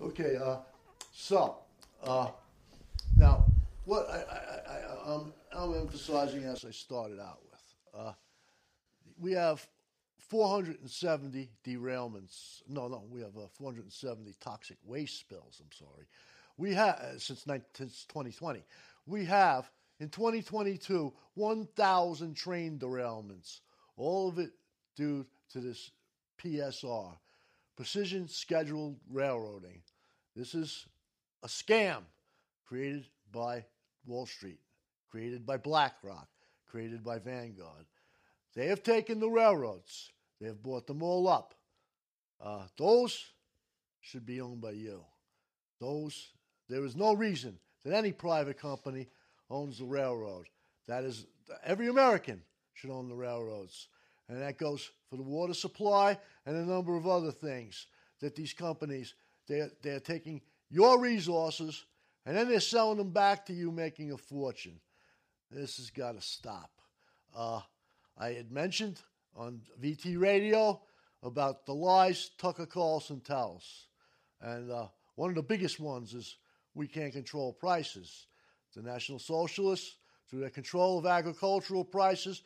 [0.00, 0.58] okay, uh,
[1.12, 1.58] so
[2.04, 2.28] uh,
[3.16, 3.44] now
[3.84, 8.12] what I, I, I, I'm, I'm emphasizing as I started out with, uh,
[9.20, 9.66] we have
[10.28, 12.62] 470 derailments.
[12.68, 15.60] No, no, we have uh, 470 toxic waste spills.
[15.60, 16.06] I'm sorry.
[16.58, 18.62] We have since, 19, since 2020.
[19.06, 23.60] We have in 2022 1,000 train derailments.
[23.96, 24.50] All of it
[24.96, 25.92] due to this
[26.42, 27.16] PSR,
[27.76, 29.80] Precision Scheduled Railroading.
[30.34, 30.86] This is
[31.44, 32.02] a scam
[32.66, 33.64] created by
[34.04, 34.58] Wall Street,
[35.10, 36.28] created by BlackRock,
[36.66, 37.86] created by Vanguard.
[38.54, 41.54] They have taken the railroads, they have bought them all up.
[42.40, 43.24] Uh, those
[44.00, 45.04] should be owned by you.
[45.80, 46.32] Those,
[46.68, 49.08] there is no reason that any private company
[49.50, 50.46] owns the railroad.
[50.86, 51.26] That is,
[51.64, 52.42] every American
[52.74, 53.88] should own the railroads
[54.28, 57.86] and that goes for the water supply and a number of other things
[58.20, 59.14] that these companies
[59.48, 61.86] they're, they're taking your resources
[62.24, 64.78] and then they're selling them back to you making a fortune
[65.50, 66.70] this has got to stop
[67.34, 67.60] uh,
[68.16, 69.00] i had mentioned
[69.34, 70.80] on vt radio
[71.22, 73.86] about the lies Tucker Carlson tells.
[74.40, 76.36] And uh, one of the biggest ones is
[76.78, 78.28] we can't control prices.
[78.74, 79.96] The National Socialists,
[80.30, 82.42] through their control of agricultural prices,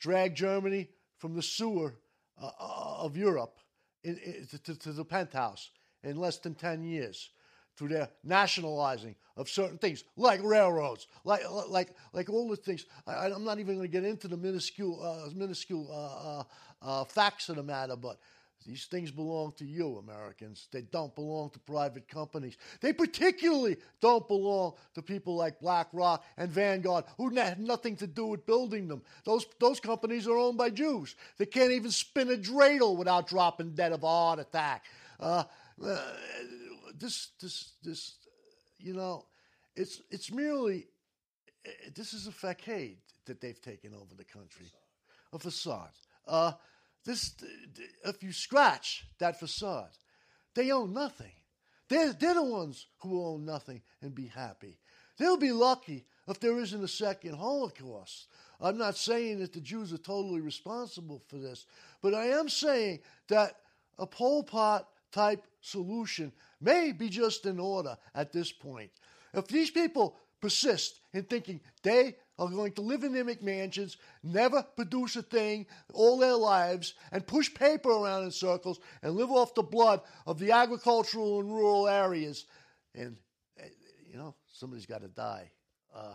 [0.00, 1.94] dragged Germany from the sewer
[2.40, 3.58] uh, uh of Europe
[4.02, 5.70] in, in, to, to the penthouse
[6.02, 7.30] in less than 10 years
[7.76, 12.86] through their nationalizing of certain things, like railroads, like like like all the things.
[13.06, 16.44] I, am not even going to get into the minuscule uh, minuscule uh, uh,
[16.80, 18.18] uh, facts of the matter, but
[18.66, 20.68] these things belong to you, Americans.
[20.72, 22.56] They don't belong to private companies.
[22.80, 28.26] They particularly don't belong to people like BlackRock and Vanguard, who had nothing to do
[28.26, 29.02] with building them.
[29.24, 31.14] Those, those companies are owned by Jews.
[31.38, 34.84] They can't even spin a dreidel without dropping dead of a heart attack.
[35.20, 35.44] Uh,
[35.84, 35.98] uh,
[36.98, 38.14] this, this, this,
[38.78, 39.26] you know,
[39.76, 40.86] it's, it's merely,
[41.94, 44.66] this is a facade that they've taken over the country,
[45.32, 45.90] a facade.
[46.26, 46.52] Uh,
[47.06, 47.34] this,
[48.04, 49.96] if you scratch that facade,
[50.54, 51.32] they own nothing.
[51.88, 54.78] They're, they're the ones who will own nothing and be happy.
[55.16, 58.26] They'll be lucky if there isn't a second Holocaust.
[58.60, 61.66] I'm not saying that the Jews are totally responsible for this,
[62.02, 63.56] but I am saying that
[63.98, 68.90] a Pol Pot type solution may be just in order at this point.
[69.32, 74.62] If these people persist in thinking they are going to live in their McMansions, never
[74.62, 79.54] produce a thing all their lives, and push paper around in circles and live off
[79.54, 82.46] the blood of the agricultural and rural areas.
[82.94, 83.16] And,
[83.58, 83.68] eh,
[84.10, 85.50] you know, somebody's got to die.
[85.94, 86.14] Uh,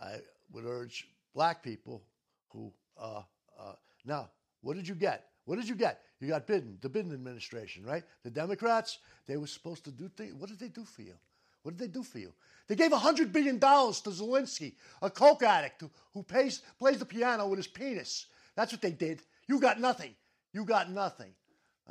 [0.00, 0.16] I
[0.52, 2.02] would urge black people
[2.48, 3.22] who, uh,
[3.58, 3.72] uh,
[4.04, 4.30] now,
[4.62, 5.26] what did you get?
[5.44, 6.02] What did you get?
[6.20, 8.04] You got Biden, the Biden administration, right?
[8.22, 10.34] The Democrats, they were supposed to do things.
[10.34, 11.14] What did they do for you?
[11.62, 12.32] What did they do for you?
[12.68, 15.82] They gave $100 billion to Zelensky, a coke addict
[16.14, 18.26] who, pays, plays the piano with his penis.
[18.54, 19.20] That's what they did.
[19.46, 20.14] You got nothing.
[20.52, 21.32] You got nothing.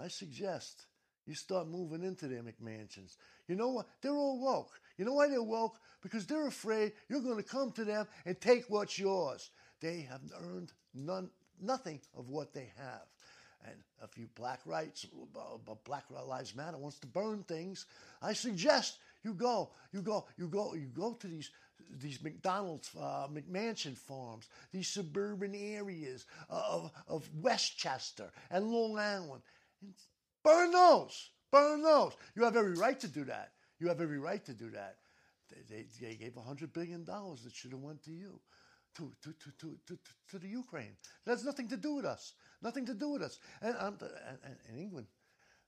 [0.02, 0.86] I suggest
[1.26, 3.18] you start moving into their McMansions.
[3.48, 3.88] You know what?
[4.02, 4.80] They're all woke.
[4.98, 5.80] You know why they're woke?
[6.02, 9.52] Because they're afraid you're going to come to them and take what's yours.
[9.82, 11.30] They have earned none,
[11.62, 13.04] nothing of what they have.
[13.66, 15.06] And if you black rights,
[15.38, 17.86] uh, Black Lives Matter wants to burn things,
[18.22, 21.52] I suggest you go, you go, you go, you go to these
[21.98, 29.42] these McDonald's uh, McMansion farms, these suburban areas of, of Westchester and Long Island.
[29.82, 29.94] And
[30.44, 32.14] burn those, burn those.
[32.36, 33.54] You have every right to do that.
[33.80, 34.98] You have every right to do that.
[35.50, 38.40] They, they, they gave $100 billion that should have went to you
[38.96, 40.00] to, to, to, to, to,
[40.32, 40.96] to the Ukraine.
[41.26, 42.34] That has nothing to do with us.
[42.62, 43.40] Nothing to do with us.
[43.62, 43.98] And, and,
[44.70, 45.08] and England,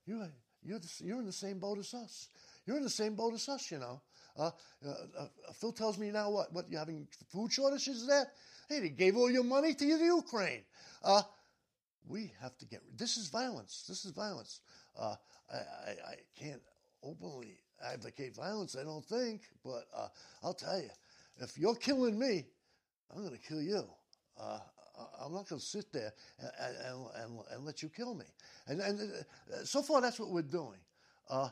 [0.06, 0.24] you,
[0.62, 2.28] you're, the, you're in the same boat as us.
[2.66, 4.00] You're in the same boat as us, you know.
[4.36, 4.50] Uh,
[4.86, 6.52] uh, uh, Phil tells me now what?
[6.52, 8.26] What, you're having food shortages there?
[8.68, 10.62] Hey, they gave all your money to the Ukraine.
[11.02, 11.22] Uh,
[12.06, 13.84] we have to get, this is violence.
[13.86, 14.60] This is violence.
[14.98, 15.16] Uh,
[15.52, 16.62] I, I, I, can't
[17.02, 19.86] openly advocate violence, I don't think, but
[20.42, 20.90] I'll tell you,
[21.38, 22.46] if you're killing me,
[23.10, 23.84] I'm going to kill you.
[24.40, 24.58] Uh,
[25.20, 28.24] I'm not going to sit there and, and, and, and, let you kill me.
[28.66, 30.78] And, and uh, so far, that's what we're doing.
[31.28, 31.48] Uh,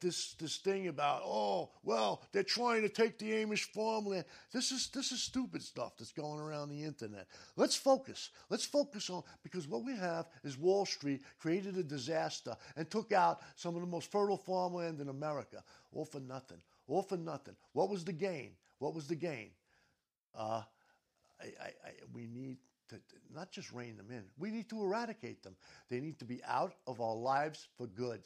[0.00, 4.24] this this thing about oh well they're trying to take the Amish farmland.
[4.52, 7.26] This is this is stupid stuff that's going around the internet.
[7.56, 8.30] Let's focus.
[8.50, 13.12] Let's focus on because what we have is Wall Street created a disaster and took
[13.12, 16.58] out some of the most fertile farmland in America, all for nothing.
[16.88, 17.54] All for nothing.
[17.72, 18.50] What was the gain?
[18.78, 19.50] What was the gain?
[20.34, 20.62] uh,
[21.40, 22.96] I, I, I, we need to
[23.34, 25.56] not just rein them in, we need to eradicate them.
[25.88, 28.20] They need to be out of our lives for good.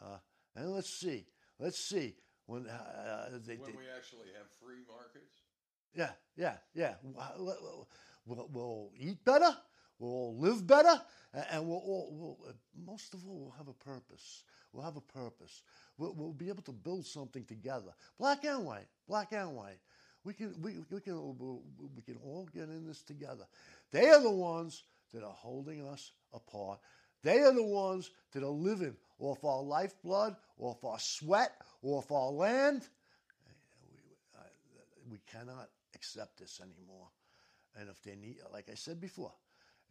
[0.00, 0.18] Uh,
[0.56, 1.26] and let's see,
[1.58, 2.14] let's see
[2.46, 5.42] when uh, uh they, when we actually have free markets.
[5.94, 6.94] Yeah, yeah, yeah.
[7.02, 7.84] We'll, uh,
[8.26, 9.54] we'll, we'll eat better.
[9.98, 10.98] We'll live better,
[11.50, 12.52] and we'll, we'll, we'll, uh,
[12.86, 14.44] most of all, we'll have a purpose.
[14.72, 15.62] We'll have a purpose.
[15.98, 19.78] We'll, we'll be able to build something together, black and white, black and white.
[20.24, 21.36] We can, we, we, can,
[21.94, 23.44] we can all get in this together.
[23.90, 26.78] They are the ones that are holding us apart.
[27.22, 31.52] They are the ones that are living off our lifeblood, off our sweat,
[31.82, 32.88] off our land.
[33.92, 33.98] We,
[34.38, 34.42] uh,
[35.10, 37.08] we cannot accept this anymore.
[37.78, 39.32] And if they need, like I said before,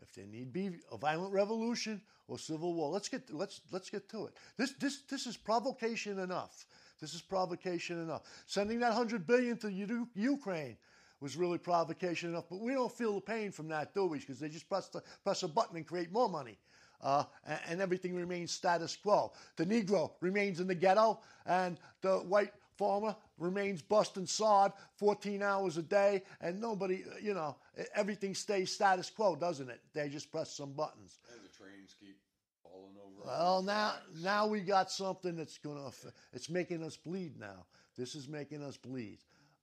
[0.01, 4.09] if there need be a violent revolution or civil war, let's get let's let's get
[4.09, 4.33] to it.
[4.57, 6.65] This this this is provocation enough.
[6.99, 8.23] This is provocation enough.
[8.45, 10.77] Sending that hundred billion to Ukraine
[11.19, 14.19] was really provocation enough, but we don't feel the pain from that, do we?
[14.19, 16.57] Because they just press the, press a button and create more money.
[17.01, 19.31] Uh, and, and, everything remains status quo.
[19.55, 25.77] The Negro remains in the ghetto, and the white farmer remains busting sod 14 hours
[25.77, 27.57] a day, and nobody, you know,
[27.93, 29.81] everything stays status quo, doesn't it?
[29.93, 31.19] They just press some buttons.
[31.33, 32.17] And the trains keep
[32.63, 33.27] falling over.
[33.27, 35.91] Well, now, now we got something that's gonna,
[36.33, 37.65] it's making us bleed now.
[37.97, 39.19] This is making us bleed,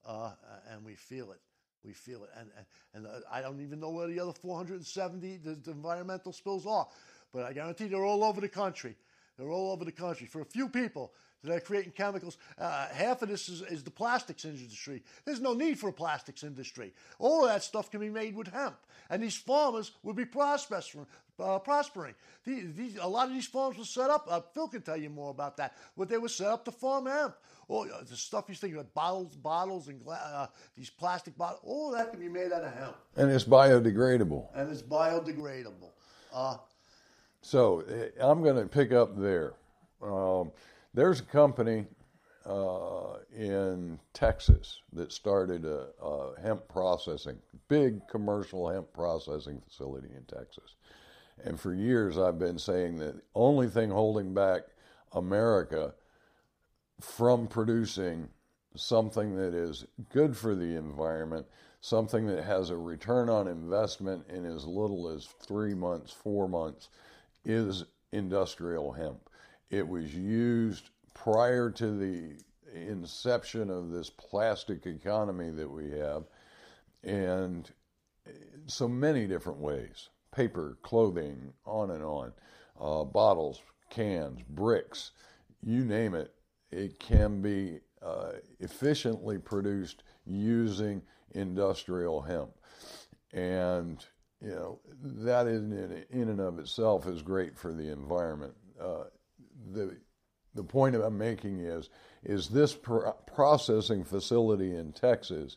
[0.07, 0.33] uh,
[0.70, 1.40] and we feel it.
[1.83, 5.37] We feel it, and and, and uh, I don't even know where the other 470
[5.37, 6.87] the, the environmental spills are,
[7.33, 8.97] but I guarantee they're all over the country.
[9.37, 10.27] They're all over the country.
[10.27, 11.12] For a few people
[11.43, 15.03] that are creating chemicals, uh, half of this is, is, the plastics industry.
[15.25, 16.93] There's no need for a plastics industry.
[17.19, 18.77] All of that stuff can be made with hemp.
[19.11, 21.07] And these farmers would be prospering.
[21.39, 22.15] Uh, prospering.
[22.45, 25.11] These, these, a lot of these farms were set up, uh, Phil can tell you
[25.11, 27.35] more about that, but they were set up to farm hemp.
[27.69, 31.91] All uh, the stuff you think about, bottles, bottles, and uh, these plastic bottles, all
[31.91, 32.97] that can be made out of hemp.
[33.17, 34.47] And it's biodegradable.
[34.55, 35.91] And it's biodegradable.
[37.47, 39.55] So eh, I'm going to pick up there.
[40.03, 40.51] Um,
[40.95, 41.87] there's a company
[42.45, 50.25] uh, in Texas that started a, a, hemp processing, big commercial hemp processing facility in
[50.25, 50.75] Texas.
[51.45, 54.63] And for years, I've been saying that the only thing holding back
[55.13, 55.95] America
[57.01, 58.29] from producing
[58.75, 61.47] something that is good for the environment,
[61.81, 66.89] something that has a return on investment in as little as three months, four months,
[67.47, 69.31] is industrial hemp.
[69.71, 72.37] It was used prior to the
[72.75, 76.25] inception of this plastic economy that we have,
[77.03, 77.71] and
[78.67, 82.33] so many different ways paper, clothing, on and on,
[82.79, 85.13] uh, bottles, cans, bricks,
[85.63, 86.35] you name it,
[86.71, 92.51] it can be uh, efficiently produced using industrial hemp.
[93.33, 94.05] And
[94.42, 98.55] you know that in, in and of itself is great for the environment.
[98.81, 99.05] Uh,
[99.72, 99.96] the
[100.55, 101.90] the point I'm making is
[102.25, 105.57] is this pr- processing facility in Texas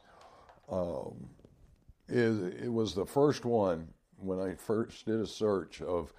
[0.71, 1.29] um,
[2.07, 6.13] is it was the first one when I first did a search of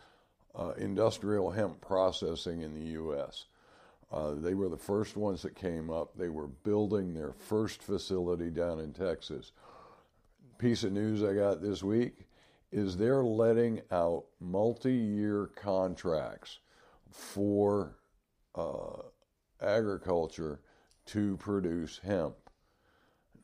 [0.55, 3.47] uh, industrial hemp processing in the U.S.
[4.11, 6.17] Uh, they were the first ones that came up.
[6.17, 9.53] They were building their first facility down in Texas.
[10.59, 12.27] Piece of news I got this week
[12.73, 16.59] is they're letting out multi year contracts
[17.11, 17.97] for
[18.55, 19.03] uh,
[19.61, 20.61] agriculture
[21.07, 22.37] to produce hemp.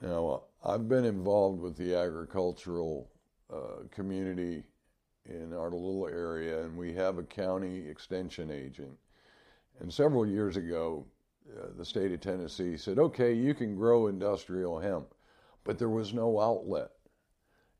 [0.00, 3.10] Now, I've been involved with the agricultural
[3.52, 4.64] uh, community
[5.24, 8.96] in our little area, and we have a county extension agent.
[9.80, 11.06] And several years ago,
[11.56, 15.14] uh, the state of Tennessee said, okay, you can grow industrial hemp,
[15.64, 16.90] but there was no outlet.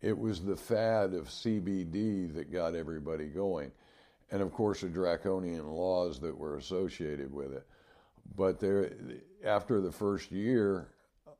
[0.02, 3.72] It was the fad of CBD that got everybody going.
[4.30, 7.66] And of course, the draconian laws that were associated with it.
[8.34, 8.92] But there,
[9.44, 10.88] after the first year,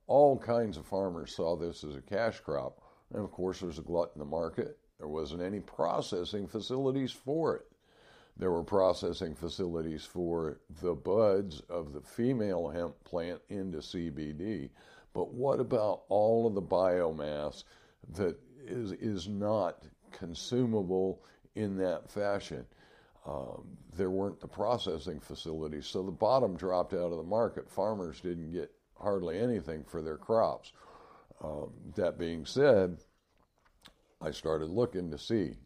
[0.06, 2.80] all kinds of farmers saw this as a cash crop.
[3.12, 4.78] And of course, there's a glut in the market.
[4.98, 7.66] There wasn't any processing facilities for it.
[8.38, 14.70] There were processing facilities for the buds of the female hemp plant into CBD.
[15.14, 17.64] But what about all of the biomass
[18.14, 21.22] that is, is not consumable
[21.54, 22.66] in that fashion?
[23.26, 27.68] Um, there weren't the processing facilities, so the bottom dropped out of the market.
[27.68, 30.72] Farmers didn't get hardly anything for their crops.
[31.42, 32.98] Um, that being said,
[34.22, 35.56] I started looking to see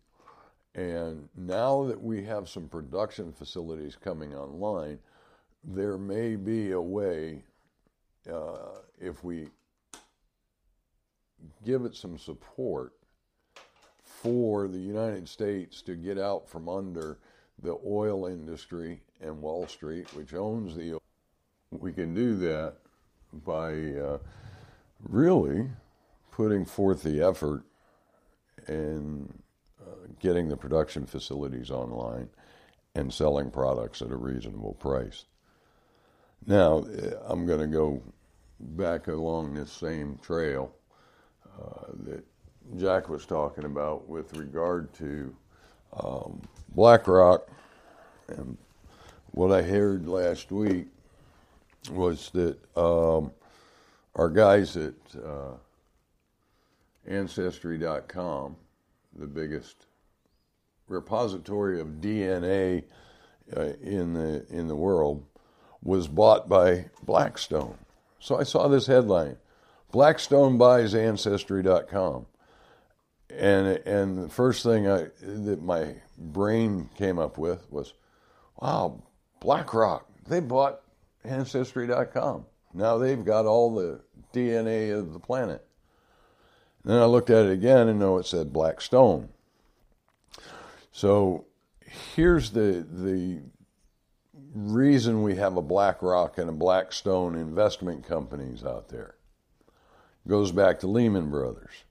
[0.74, 4.98] and now that we have some production facilities coming online,
[5.64, 7.42] there may be a way,
[8.32, 9.48] uh, if we
[11.64, 12.92] give it some support,
[14.04, 17.18] for the United States to get out from under
[17.62, 21.02] the oil industry and Wall Street, which owns the oil.
[21.70, 22.74] We can do that
[23.32, 24.18] by uh,
[25.08, 25.70] really
[26.30, 27.64] putting forth the effort
[28.66, 29.32] and
[30.20, 32.28] getting the production facilities online
[32.94, 35.24] and selling products at a reasonable price.
[36.46, 36.84] Now,
[37.26, 38.02] I'm going to go
[38.58, 40.79] back along this same trail uh,
[42.04, 42.24] that
[42.76, 45.34] Jack was talking about with regard to
[45.92, 46.40] um,
[46.74, 47.48] BlackRock.
[48.28, 48.56] And
[49.32, 50.86] what I heard last week
[51.90, 53.32] was that um,
[54.14, 54.94] our guys at
[55.24, 55.54] uh,
[57.06, 58.56] Ancestry.com,
[59.18, 59.86] the biggest
[60.88, 62.84] repository of DNA
[63.56, 65.24] uh, in the in the world
[65.82, 67.76] was bought by Blackstone.
[68.20, 69.36] So I saw this headline:
[69.92, 72.26] Blackstone buys Ancestry.com,
[73.30, 77.94] and and the first thing I that my brain came up with was,
[78.60, 79.02] wow,
[79.40, 80.80] BlackRock they bought
[81.24, 82.46] Ancestry.com.
[82.72, 84.00] Now they've got all the
[84.32, 85.66] DNA of the planet.
[86.82, 89.28] And then I looked at it again and know it said Blackstone.
[90.92, 91.46] So
[92.14, 93.42] here's the the
[94.54, 99.16] reason we have a BlackRock and a Blackstone investment companies out there.
[100.26, 101.84] Goes back to Lehman Brothers.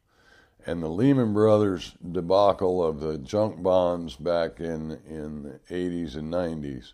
[0.65, 6.31] And the Lehman Brothers debacle of the junk bonds back in, in the 80s and
[6.31, 6.93] 90s,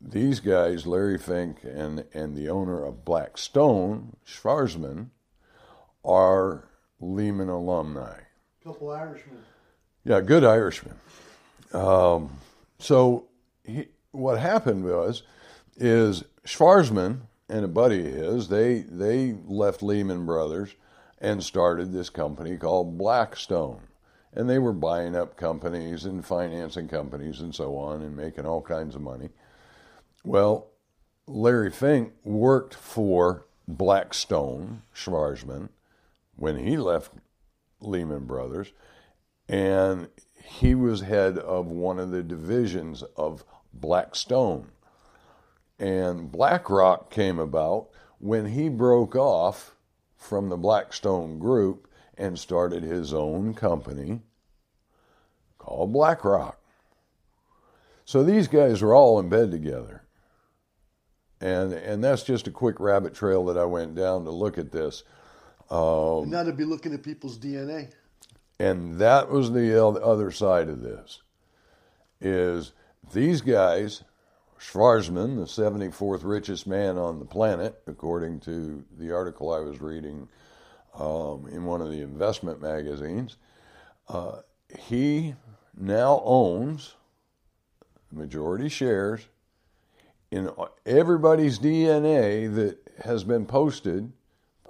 [0.00, 5.08] these guys, Larry Fink and, and the owner of Blackstone, Schwarzman,
[6.04, 6.68] are
[7.00, 8.18] Lehman alumni.
[8.62, 9.38] couple Irishmen.
[10.04, 10.94] Yeah, good Irishmen.
[11.72, 12.30] Um,
[12.78, 13.26] so
[13.64, 15.22] he, what happened was,
[15.76, 20.74] is Schwarzman and a buddy of his, they they left Lehman Brothers
[21.20, 23.80] and started this company called Blackstone.
[24.32, 28.60] And they were buying up companies and financing companies and so on and making all
[28.60, 29.30] kinds of money.
[30.24, 30.66] Well,
[31.26, 35.70] Larry Fink worked for Blackstone, Schwarzman,
[36.36, 37.12] when he left
[37.80, 38.72] Lehman Brothers,
[39.48, 40.08] and
[40.44, 44.68] he was head of one of the divisions of Blackstone.
[45.78, 49.76] And BlackRock came about when he broke off
[50.16, 54.20] from the Blackstone group and started his own company
[55.58, 56.58] called BlackRock.
[58.04, 60.02] So these guys were all in bed together.
[61.40, 64.72] And, and that's just a quick rabbit trail that I went down to look at
[64.72, 65.02] this.
[65.70, 67.92] Um, and now to be looking at people's DNA.
[68.58, 71.20] And that was the other side of this.
[72.20, 72.72] Is
[73.12, 74.02] these guys,
[74.58, 80.28] Schwarzman, the 74th richest man on the planet, according to the article I was reading
[80.94, 83.36] um, in one of the investment magazines,
[84.08, 84.40] uh,
[84.78, 85.34] he
[85.76, 86.94] now owns
[88.10, 89.28] majority shares
[90.30, 90.50] in
[90.84, 94.12] everybody's DNA that has been posted,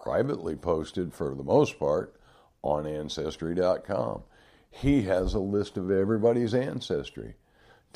[0.00, 2.14] privately posted for the most part,
[2.62, 4.22] on Ancestry.com.
[4.70, 7.34] He has a list of everybody's ancestry.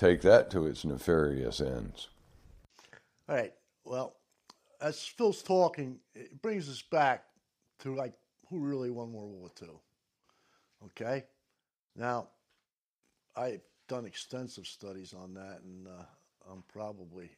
[0.01, 2.09] Take that to its nefarious ends.
[3.29, 3.53] All right.
[3.85, 4.17] Well,
[4.81, 7.25] as Phil's talking, it brings us back
[7.81, 8.15] to like
[8.49, 9.69] who really won World War II.
[10.87, 11.25] Okay?
[11.95, 12.29] Now,
[13.37, 17.29] I've done extensive studies on that, and uh, I'm probably,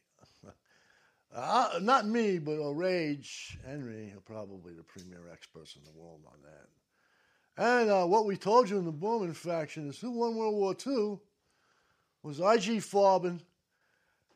[1.35, 6.39] uh, not me, but Orage Henry are probably the premier experts in the world on
[6.43, 7.61] that.
[7.81, 10.73] And uh, what we told you in the Bormann faction is who won World War
[10.87, 11.19] II
[12.23, 12.77] was I.G.
[12.77, 13.41] Farben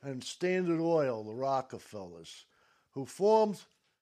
[0.03, 2.45] and Standard Oil, the Rockefellers,
[2.91, 3.61] who formed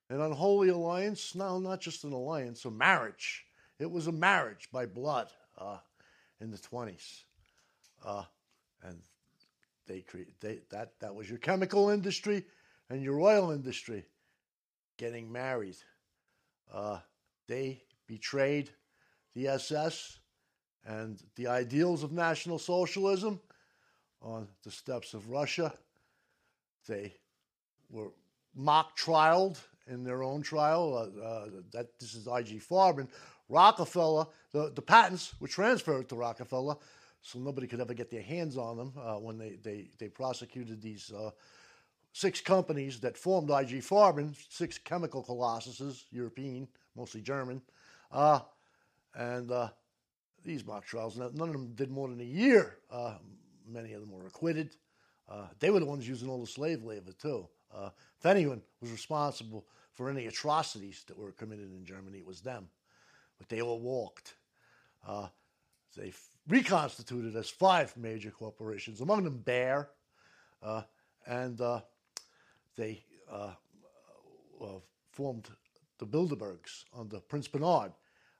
[0.09, 1.35] an unholy alliance.
[1.35, 3.45] now not just an alliance, a marriage.
[3.79, 5.77] It was a marriage by blood uh,
[6.41, 7.23] in the 20s.
[8.03, 8.23] Uh,
[8.83, 8.97] and
[9.87, 12.43] they, cre- they that, that was your chemical industry
[12.89, 14.05] and your oil industry
[14.97, 15.77] getting married.
[16.73, 16.99] Uh,
[17.47, 18.69] they betrayed
[19.33, 20.19] the SS
[20.85, 23.39] and the ideals of National Socialism
[24.25, 25.71] on the steps of Russia.
[26.87, 27.13] They
[27.89, 28.11] were
[28.55, 30.95] mock trialed in their own trial.
[30.95, 32.59] Uh, uh, that this is I.G.
[32.59, 33.07] Farben.
[33.47, 36.75] Rockefeller, the, the patents were transferred to Rockefeller,
[37.21, 40.81] so nobody could ever get their hands on them uh, when they, they, they prosecuted
[40.81, 41.29] these uh,
[42.11, 43.77] six companies that formed I.G.
[43.77, 47.61] Farben, six chemical colossuses, European, mostly German.
[48.11, 48.39] Uh,
[49.13, 49.69] and uh,
[50.43, 52.77] these mock trials, none of them did more than a year.
[53.65, 54.75] Uh, many of them were acquitted.
[55.29, 57.47] Uh, they were the ones using all the slave labor, too.
[57.73, 57.89] Uh,
[58.19, 62.67] if anyone was responsible for any atrocities that were committed in Germany, it was them.
[63.37, 64.35] But they all walked.
[65.07, 65.27] Uh,
[65.97, 66.13] they
[66.47, 69.89] reconstituted as five major corporations, among them Bayer,
[70.61, 70.83] uh,
[71.25, 71.59] and
[72.75, 73.03] they
[75.11, 75.49] formed
[75.97, 77.93] the Bilderbergs under Prince Bernhard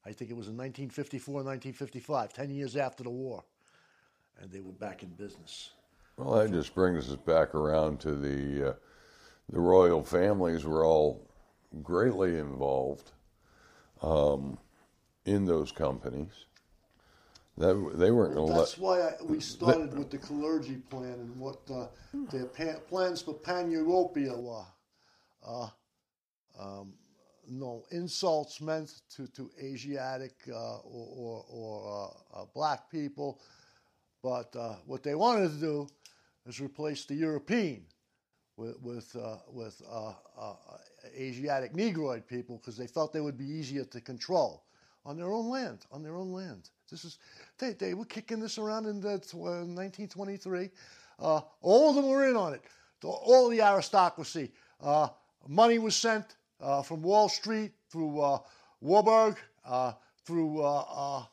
[0.06, 3.44] I think it was in 1954, 1955, 10 years after the war.
[4.42, 5.72] And they were back in business.
[6.18, 8.74] Well, that just brings us back around to the uh,
[9.50, 11.28] the royal families were all
[11.84, 13.12] greatly involved
[14.02, 14.58] um,
[15.26, 16.46] in those companies.
[17.58, 21.38] That they weren't well, That's let, why I, we started with the Kalergi plan and
[21.38, 21.88] what uh,
[22.32, 22.46] their
[22.90, 24.66] plans for pan Europea were.
[25.46, 25.70] Uh,
[26.60, 26.94] um,
[27.48, 33.40] no insults meant to, to Asiatic uh, or, or, or uh, uh, black people.
[34.26, 35.88] But uh, what they wanted to do
[36.48, 37.86] is replace the European
[38.58, 40.14] with, with, uh, with uh,
[41.16, 44.64] Asiatic Negroid people because they felt they would be easier to control
[45.06, 46.72] on their own land, on their own land.
[46.90, 47.20] This is,
[47.60, 50.72] they, they were kicking this around in the, 1923.
[51.20, 52.64] all of them were in on it.
[53.04, 54.52] All the aristocracy
[55.48, 58.40] money was sent uh, from Wall Street through uh,
[58.82, 59.94] Warburg, uh,
[60.26, 61.24] through uh, uh,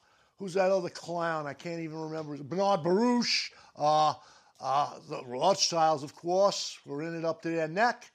[0.43, 1.47] who's that other clown?
[1.47, 2.37] I can't even remember.
[2.43, 3.53] Bernard Baruch.
[3.77, 4.15] Uh,
[4.61, 8.11] uh, the Rothschilds, of course, were in it up to their neck.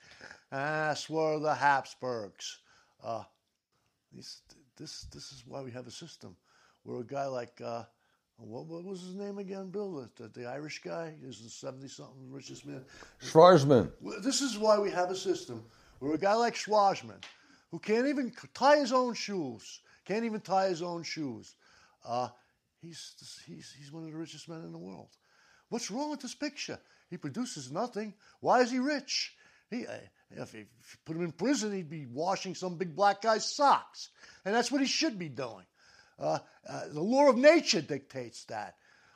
[0.51, 2.57] And that's were the Habsburgs.
[3.01, 3.23] Uh,
[4.13, 4.41] These,
[4.75, 6.36] this, this is why we have a system
[6.84, 7.84] where a guy like uh,
[8.39, 10.09] what, what, was his name again, Bill?
[10.17, 12.84] The, the, Irish guy This is the seventy-something richest man.
[13.21, 13.89] Schwarzman.
[14.21, 15.63] This is why we have a system
[15.99, 17.23] where a guy like Schwarzman,
[17.71, 21.55] who can't even tie his own shoes, can't even tie his own shoes,
[22.07, 22.29] uh,
[22.81, 23.13] he's
[23.45, 25.09] he's he's one of the richest men in the world.
[25.69, 26.79] What's wrong with this picture?
[27.09, 28.13] He produces nothing.
[28.39, 29.35] Why is he rich?
[29.69, 29.97] He, uh,
[30.31, 30.65] if, you
[31.05, 34.09] put him in prison, he'd be washing some big black guy's socks,
[34.45, 35.65] and that's what he should be doing.
[36.19, 38.75] Uh, uh, the law of nature dictates that.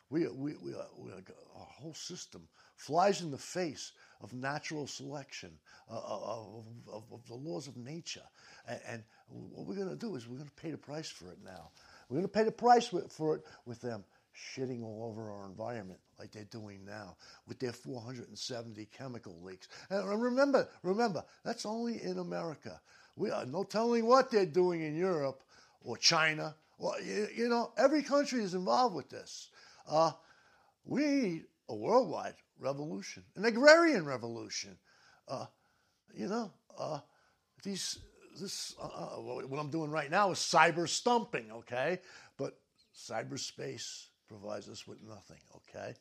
[0.09, 5.51] We, we, we, uh, we, our whole system flies in the face of natural selection,
[5.89, 8.23] uh, of, of, of, the laws of nature.
[8.67, 11.31] And, and what we're going to do is we're going to pay the price for
[11.31, 11.71] it now.
[12.12, 14.03] We're going to pay the price for it with them
[14.36, 17.16] shitting all over our environment like they're doing now
[17.47, 19.68] with their 470 chemical leaks.
[19.89, 22.80] And remember, remember, that's only in America.
[23.16, 25.43] We are no telling what they're doing in Europe
[25.84, 29.49] or China well, you, you know, every country is involved with this.
[29.88, 30.12] Uh,
[30.84, 34.76] we need a worldwide revolution, an agrarian revolution.
[35.28, 35.45] Uh,
[36.16, 36.99] you know, uh,
[37.64, 37.99] these
[38.39, 41.99] this uh, uh, what I'm doing right now is cyber stumping, okay?
[42.38, 42.57] But
[42.95, 45.93] cyberspace provides us with nothing, okay?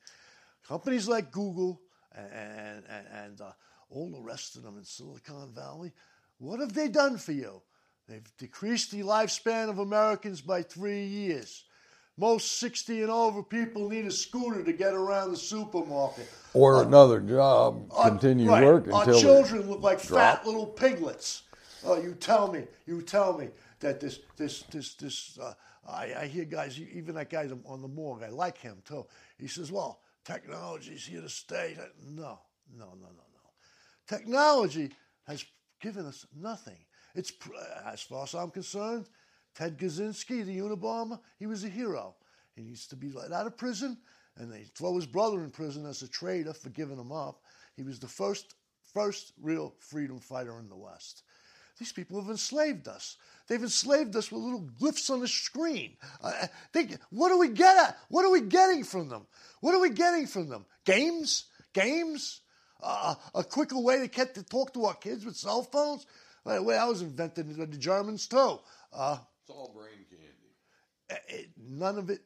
[0.66, 1.80] Companies like Google
[2.14, 3.52] and and, and uh,
[3.90, 5.92] all the rest of them in Silicon Valley,
[6.38, 7.62] what have they done for you?
[8.08, 11.64] They've decreased the lifespan of Americans by three years.
[12.16, 16.28] Most 60 and over people need a scooter to get around the supermarket.
[16.52, 18.64] Or uh, another job, continue right.
[18.64, 20.38] work until Our children look like drop.
[20.38, 21.42] fat little piglets.
[21.84, 23.48] Oh, you tell me, you tell me
[23.80, 25.38] that this, this, this, this.
[25.38, 25.54] Uh,
[25.88, 29.06] I, I hear guys, even that guy on the morgue, I like him too.
[29.38, 31.76] He says, "Well, technology's here to stay."
[32.06, 32.38] No,
[32.76, 33.50] no, no, no, no.
[34.06, 34.90] Technology
[35.26, 35.44] has
[35.80, 36.78] given us nothing.
[37.14, 37.32] It's
[37.86, 39.06] as far as I'm concerned,
[39.54, 42.14] Ted Kaczynski, the Unabomber, he was a hero.
[42.54, 43.98] He needs to be let out of prison,
[44.36, 47.42] and they throw his brother in prison as a traitor for giving him up.
[47.76, 48.54] He was the first,
[48.92, 51.22] first real freedom fighter in the West.
[51.80, 53.16] These people have enslaved us.
[53.48, 55.96] They've enslaved us with little glyphs on the screen.
[56.22, 57.96] Uh, they, what do we get at?
[58.10, 59.26] What are we getting from them?
[59.62, 60.66] What are we getting from them?
[60.84, 61.46] Games?
[61.72, 62.42] Games?
[62.82, 66.04] Uh, a quicker way to get to talk to our kids with cell phones?
[66.44, 68.58] By the way, I was invented by the Germans too.
[68.92, 71.22] Uh, it's all brain candy.
[71.28, 72.20] It, none of it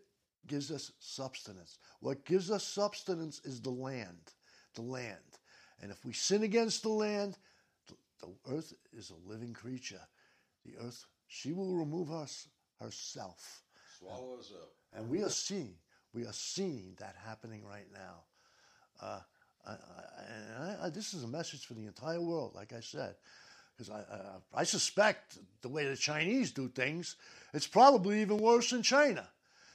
[0.48, 1.78] gives us substance.
[2.00, 4.32] What gives us substance is the land.
[4.74, 5.18] The land.
[5.80, 7.38] And if we sin against the land,
[8.26, 10.00] the, earth is a living creature.
[10.64, 12.48] The earth, she will remove us
[12.80, 13.62] herself.
[13.98, 14.70] Swallow us up.
[14.94, 15.74] And we are seeing,
[16.12, 18.24] we are seeing that happening right now.
[19.00, 19.20] Uh,
[19.66, 23.16] I, I, I, this is a message for the entire world, like I said
[23.76, 27.16] because I, I suspect the way the Chinese do things,
[27.52, 29.28] it's probably even worse in China.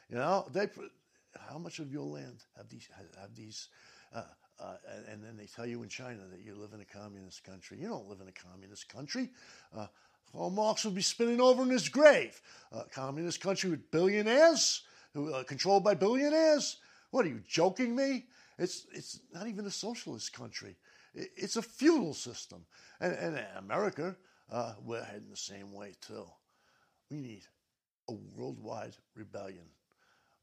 [0.10, 0.70] You know, they
[1.38, 2.88] how much of your land have these
[3.20, 3.68] have these,
[4.14, 4.24] uh,
[4.62, 4.74] uh,
[5.12, 7.78] and, then they tell you in China that you live in a communist country.
[7.80, 9.30] You don't live in a communist country.
[9.76, 9.88] Uh,
[10.34, 12.39] well, Marx would be spinning over in his grave.
[12.72, 14.84] A communist country with billionaires,
[15.14, 16.78] who uh, controlled by billionaires.
[17.12, 18.26] What are you joking me?
[18.57, 20.76] It's it's not even a socialist country.
[21.16, 22.66] It's a feudal system.
[22.99, 24.16] And, and America,
[24.51, 26.26] uh, we're heading the same way too.
[27.10, 27.43] We need
[28.10, 29.66] a worldwide rebellion,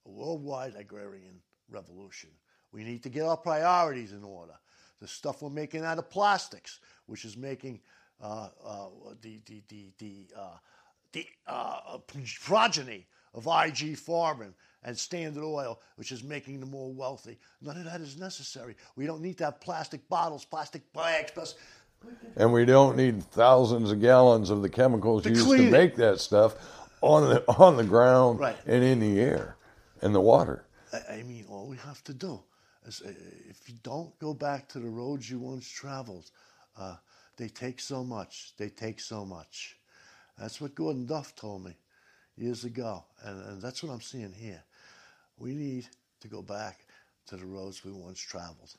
[0.06, 1.40] a worldwide agrarian
[1.70, 2.30] revolution.
[2.76, 4.52] We need to get our priorities in order.
[5.00, 7.80] The stuff we're making out of plastics, which is making
[8.22, 8.88] uh, uh,
[9.22, 10.56] the, the, the, the, uh,
[11.12, 11.96] the uh,
[12.44, 14.52] progeny of IG Farben
[14.84, 17.38] and Standard Oil, which is making them more wealthy.
[17.62, 18.76] None of that is necessary.
[18.94, 21.54] We don't need to have plastic bottles, plastic bags, plus.
[22.36, 26.56] And we don't need thousands of gallons of the chemicals used to make that stuff
[27.00, 28.56] on the on the ground right.
[28.66, 29.56] and in the air
[30.02, 30.66] and the water.
[31.10, 32.42] I mean, all we have to do
[32.86, 36.30] if you don't go back to the roads you once traveled,
[36.78, 36.96] uh,
[37.36, 38.52] they take so much.
[38.56, 39.76] They take so much.
[40.38, 41.76] That's what Gordon Duff told me
[42.36, 44.62] years ago, and, and that's what I'm seeing here.
[45.38, 45.86] We need
[46.20, 46.80] to go back
[47.28, 48.74] to the roads we once traveled.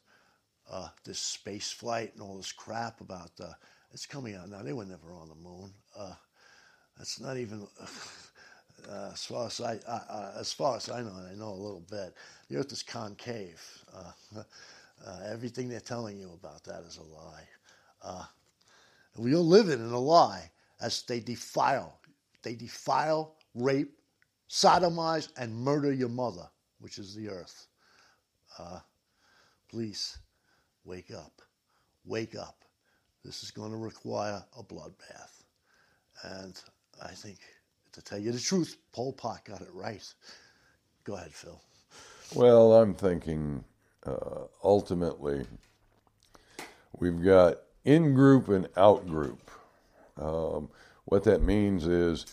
[0.70, 3.54] Uh, this space flight and all this crap about uh,
[3.94, 4.62] it's coming out now.
[4.62, 5.72] They were never on the moon.
[5.98, 6.14] Uh,
[6.98, 7.68] that's not even
[8.90, 9.80] uh, as far as I
[10.40, 11.14] as far as I know.
[11.32, 12.16] I know a little bit.
[12.50, 13.62] The Earth is concave.
[13.96, 14.12] Uh,
[15.08, 17.48] uh, everything they're telling you about that is a lie.
[19.18, 20.52] We are living in a lie
[20.82, 22.00] as they defile.
[22.44, 23.94] They defile, rape,
[24.50, 26.50] sodomize, and murder your mother,
[26.80, 27.68] which is the earth.
[29.70, 30.18] Please,
[30.86, 31.42] wake up.
[32.06, 32.64] Wake up.
[33.26, 35.44] This is going to require a bloodbath.
[36.24, 36.60] And
[37.04, 37.40] I think,
[37.98, 40.04] to tell you the truth, Pol Pot got it right.
[41.04, 41.60] Go ahead, Phil.
[42.36, 43.64] Well, I'm thinking
[44.06, 45.48] uh, ultimately
[47.00, 49.50] we've got in group and out group.
[50.16, 50.70] Um,
[51.06, 52.28] what that means is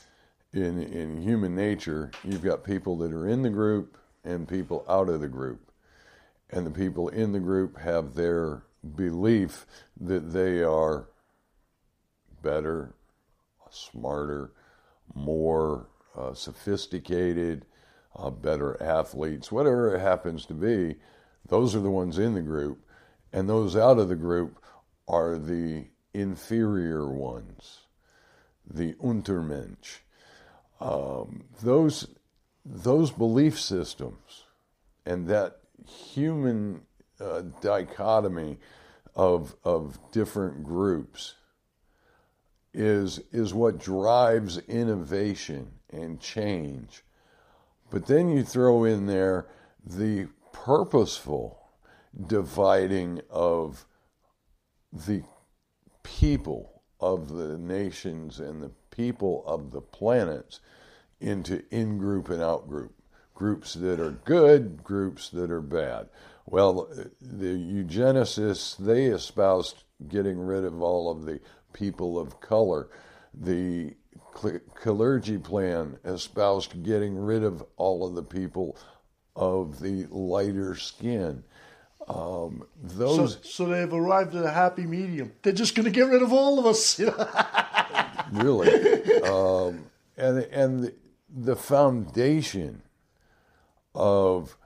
[0.52, 5.08] in, in human nature, you've got people that are in the group and people out
[5.08, 5.70] of the group.
[6.50, 8.64] And the people in the group have their
[8.96, 9.66] belief
[9.98, 11.06] that they are
[12.42, 12.94] better,
[13.70, 14.52] smarter,
[15.12, 17.66] more uh, sophisticated,
[18.16, 20.96] uh, better athletes, whatever it happens to be,
[21.48, 22.78] those are the ones in the group.
[23.32, 24.62] And those out of the group
[25.08, 27.80] are the inferior ones,
[28.68, 29.98] the Untermensch.
[30.80, 32.06] Um, those,
[32.64, 34.44] those belief systems
[35.04, 36.82] and that human
[37.20, 38.58] uh, dichotomy
[39.14, 41.34] of, of different groups
[42.74, 47.04] is, is what drives innovation and change.
[47.90, 49.46] But then you throw in there
[49.86, 51.60] the purposeful
[52.26, 53.86] dividing of
[54.92, 55.22] the
[56.02, 60.60] people of the nations and the people of the planets
[61.20, 62.94] into in group and out group.
[63.34, 66.08] Groups that are good, groups that are bad.
[66.46, 66.88] Well,
[67.20, 71.40] the eugenicists, they espoused getting rid of all of the
[71.74, 72.88] people of color.
[73.34, 73.94] The
[74.34, 78.78] Kalergi plan espoused getting rid of all of the people
[79.36, 81.44] of the lighter skin.
[82.08, 85.32] Um, those so, so, they've arrived at a happy medium.
[85.42, 87.00] They're just going to get rid of all of us.
[88.32, 90.94] really, um, and and the,
[91.30, 92.82] the foundation
[93.94, 94.58] of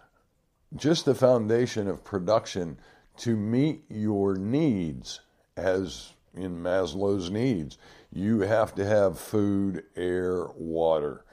[0.75, 2.79] just the foundation of production
[3.19, 5.21] to meet your needs,
[5.57, 7.79] as in Maslow's needs,
[8.13, 11.25] you have to have food, air, water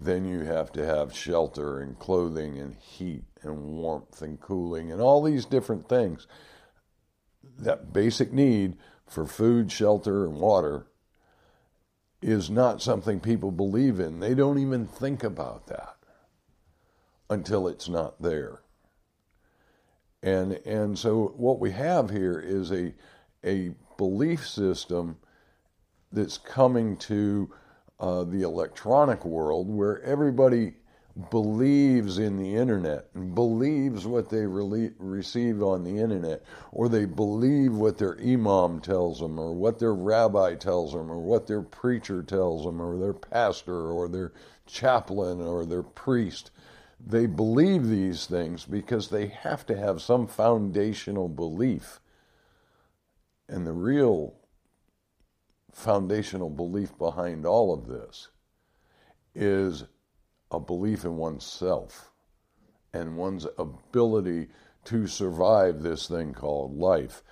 [0.00, 5.00] then you have to have shelter and clothing and heat and warmth and cooling and
[5.00, 6.26] all these different things.
[7.58, 10.86] That basic need for food, shelter, and water
[12.22, 14.20] is not something people believe in.
[14.20, 15.96] They don't even think about that
[17.28, 18.60] until it's not there.
[20.22, 22.94] And and so what we have here is a
[23.44, 25.18] a belief system
[26.10, 27.52] that's coming to
[28.00, 30.72] uh, the electronic world where everybody
[31.30, 36.42] believes in the internet and believes what they re- receive on the internet,
[36.72, 41.18] or they believe what their imam tells them, or what their rabbi tells them, or
[41.18, 44.32] what their preacher tells them, or their pastor, or their
[44.66, 46.50] chaplain, or their priest.
[46.98, 51.99] They believe these things because they have to have some foundational belief.
[53.50, 54.34] And the real
[55.72, 58.28] foundational belief behind all of this
[59.34, 59.84] is
[60.52, 62.12] a belief in oneself
[62.94, 64.48] and one's ability
[64.84, 67.24] to survive this thing called life.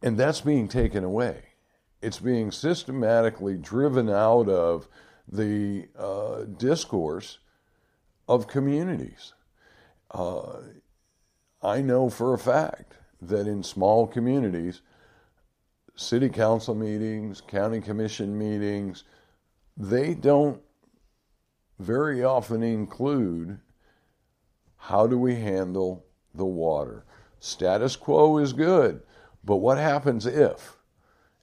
[0.00, 1.42] And that's being taken away.
[2.00, 4.88] It's being systematically driven out of
[5.26, 7.38] the uh, discourse
[8.28, 9.34] of communities.
[10.12, 10.58] Uh,
[11.62, 14.82] I know for a fact that in small communities,
[15.96, 19.04] city council meetings, county commission meetings,
[19.76, 20.60] they don't
[21.78, 23.58] very often include
[24.76, 27.04] how do we handle the water.
[27.40, 29.02] Status quo is good,
[29.44, 30.76] but what happens if?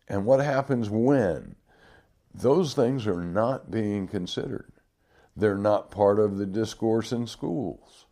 [0.07, 1.55] And what happens when?
[2.33, 4.71] Those things are not being considered.
[5.35, 8.05] They're not part of the discourse in schools.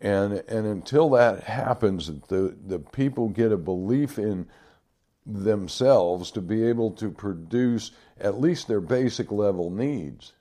[0.00, 4.46] And, and until that happens, the, the people get a belief in
[5.26, 10.32] themselves to be able to produce at least their basic level needs,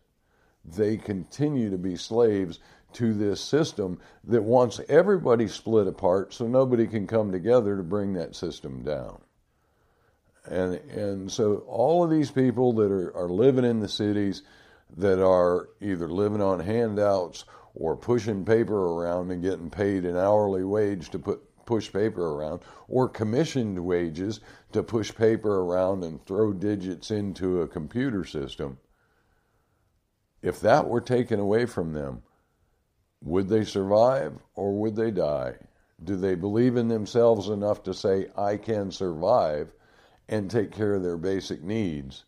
[0.63, 2.59] they continue to be slaves
[2.93, 8.13] to this system that wants everybody split apart so nobody can come together to bring
[8.13, 9.19] that system down.
[10.45, 14.43] And, and so all of these people that are, are living in the cities
[14.97, 20.63] that are either living on handouts or pushing paper around and getting paid an hourly
[20.63, 24.39] wage to put push paper around, or commissioned wages
[24.71, 28.77] to push paper around and throw digits into a computer system,
[30.41, 32.23] if that were taken away from them,
[33.21, 35.55] would they survive or would they die?
[36.03, 39.73] Do they believe in themselves enough to say, I can survive?
[40.27, 42.25] and take care of their basic needs?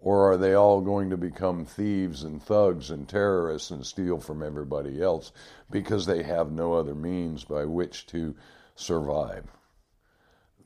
[0.00, 4.42] Or are they all going to become thieves and thugs and terrorists and steal from
[4.42, 5.30] everybody else
[5.70, 8.34] because they have no other means by which to
[8.74, 9.44] survive?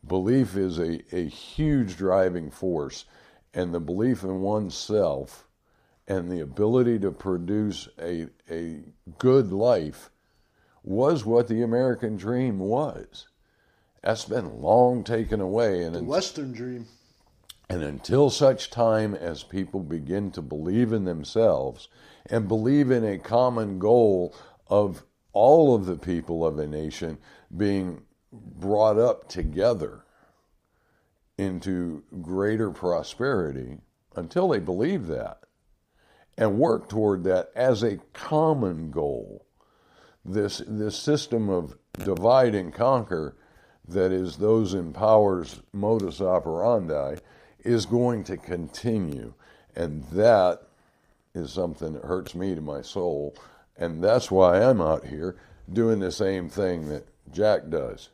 [0.06, 3.06] Belief is a, a huge driving force,
[3.52, 5.48] and the belief in oneself
[6.06, 8.80] and the ability to produce a, a
[9.18, 10.10] good life
[10.82, 13.26] was what the American dream was.
[14.02, 15.82] That's been long taken away.
[15.82, 16.86] And the Western dream.
[17.68, 21.88] And until such time as people begin to believe in themselves
[22.26, 24.34] and believe in a common goal
[24.68, 27.18] of all of the people of a nation
[27.56, 28.02] being
[28.32, 30.04] brought up together
[31.36, 33.78] into greater prosperity,
[34.14, 35.40] until they believe that
[36.36, 39.46] and work toward that as a common goal,
[40.24, 43.36] this, this system of divide and conquer
[43.86, 47.16] that is those in power's modus operandi
[47.64, 49.34] is going to continue.
[49.74, 50.60] And that
[51.34, 53.34] is something that hurts me to my soul.
[53.76, 55.36] And that's why I'm out here
[55.72, 58.10] doing the same thing that Jack does.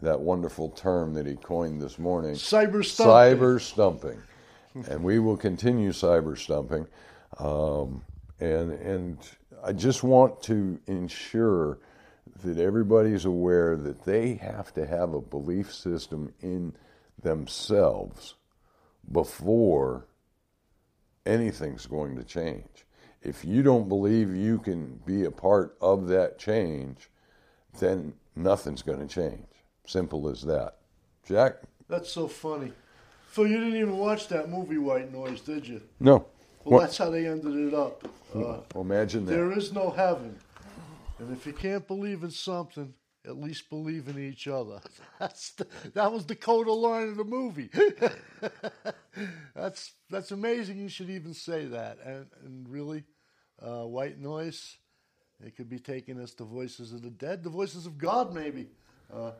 [0.00, 3.38] That wonderful term that he coined this morning cyber stumping.
[3.38, 4.22] Cyber stumping.
[4.88, 6.86] and we will continue cyber stumping.
[7.38, 8.02] Um,
[8.40, 9.18] and, and
[9.62, 11.78] I just want to ensure
[12.42, 16.74] that everybody's aware that they have to have a belief system in
[17.22, 18.34] themselves
[19.10, 20.06] before
[21.26, 22.86] anything's going to change.
[23.22, 27.08] If you don't believe you can be a part of that change,
[27.78, 29.46] then nothing's going to change.
[29.86, 30.78] Simple as that.
[31.24, 31.56] Jack?
[31.88, 32.72] That's so funny.
[33.28, 35.80] Phil, you didn't even watch that movie White Noise, did you?
[36.00, 36.26] No.
[36.64, 36.80] Well, what?
[36.82, 38.06] that's how they ended it up.
[38.34, 39.32] Uh, well, imagine that.
[39.32, 40.38] There is no heaven.
[41.18, 42.94] And if you can't believe in something,
[43.26, 44.80] at least believe in each other.
[45.18, 47.70] That's the, that was the coda line of the movie.
[49.54, 50.78] that's that's amazing.
[50.78, 51.98] You should even say that.
[52.04, 53.04] And, and really,
[53.60, 54.78] uh, white noise.
[55.44, 58.68] It could be taken as the voices of the dead, the voices of God, maybe.
[59.12, 59.32] Uh,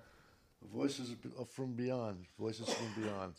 [0.72, 1.14] voices
[1.52, 2.26] from beyond.
[2.38, 3.34] Voices from beyond.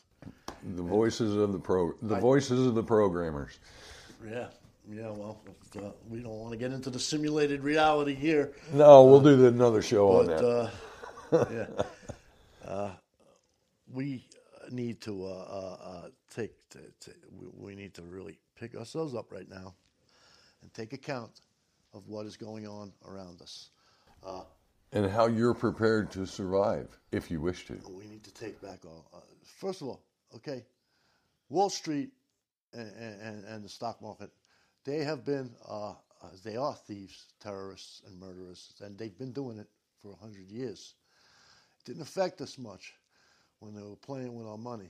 [0.76, 1.94] The voices of the pro.
[2.02, 3.60] The voices of the programmers.
[4.26, 4.48] Yeah.
[4.90, 5.42] Yeah, well,
[5.78, 8.52] uh, we don't want to get into the simulated reality here.
[8.74, 10.46] No, we'll uh, do another show but, on that.
[10.46, 11.46] Uh,
[12.66, 12.92] yeah, uh,
[13.92, 14.28] we
[14.72, 16.52] need to uh, uh, take.
[16.72, 17.12] To, to,
[17.58, 19.74] we need to really pick ourselves up right now,
[20.62, 21.32] and take account
[21.94, 23.70] of what is going on around us,
[24.92, 27.80] and how you're prepared to survive if you wish to.
[27.90, 29.24] We need to take back all.
[29.44, 30.04] first of all,
[30.36, 30.66] okay,
[31.48, 32.10] Wall Street
[32.74, 34.30] and, and, and the stock market
[34.86, 35.96] they have been, uh, uh,
[36.44, 39.68] they are thieves, terrorists, and murderers, and they've been doing it
[40.02, 40.96] for 100 years.
[41.80, 42.94] It didn't affect us much
[43.60, 44.90] when they were playing with our money.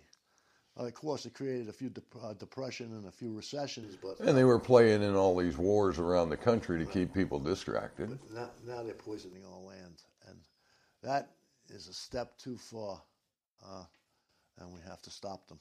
[0.80, 4.20] Uh, of course, it created a few dep- uh, depression and a few recessions, but
[4.20, 8.10] and they were playing in all these wars around the country to keep people distracted.
[8.10, 10.38] But now, now they're poisoning our land, and
[11.04, 11.30] that
[11.70, 13.00] is a step too far,
[13.64, 13.84] uh,
[14.60, 15.60] and we have to stop them.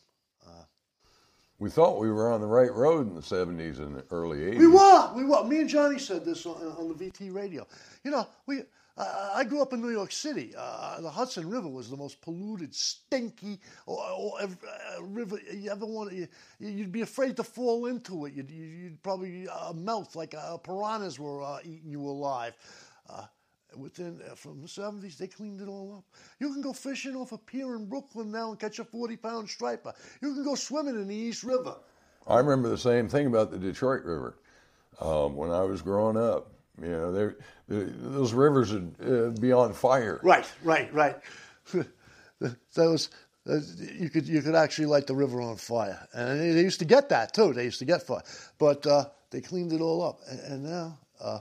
[1.63, 4.59] We thought we were on the right road in the 70s and the early 80s.
[4.59, 5.13] We were.
[5.15, 5.45] We were.
[5.45, 7.65] Me and Johnny said this on, on the VT radio.
[8.03, 8.63] You know, we.
[8.99, 10.53] Uh, I grew up in New York City.
[10.59, 15.87] Uh, the Hudson River was the most polluted, stinky or, or uh, river you ever
[15.87, 16.13] want.
[16.13, 16.27] You,
[16.59, 18.35] you'd be afraid to fall into it.
[18.35, 22.55] You'd, you'd probably uh, melt like uh, piranhas were uh, eating you alive
[23.77, 26.05] within from the 70s they cleaned it all up.
[26.39, 29.49] You can go fishing off a pier in brooklyn now and catch a 40 pound
[29.49, 29.93] striper.
[30.20, 31.77] You can go swimming in the east river.
[32.27, 34.39] I remember the same thing about the detroit river.
[35.01, 37.33] Um, when i was growing up you know
[37.68, 40.20] those rivers would uh, be on fire.
[40.23, 41.16] Right right right.
[42.75, 43.11] Those
[43.49, 43.59] uh,
[43.99, 47.09] you could you could actually light the river on fire, and they, used to get
[47.11, 47.53] that too.
[47.53, 48.23] They used to get fire,
[48.59, 51.39] but uh, they cleaned it all up, and, and now uh,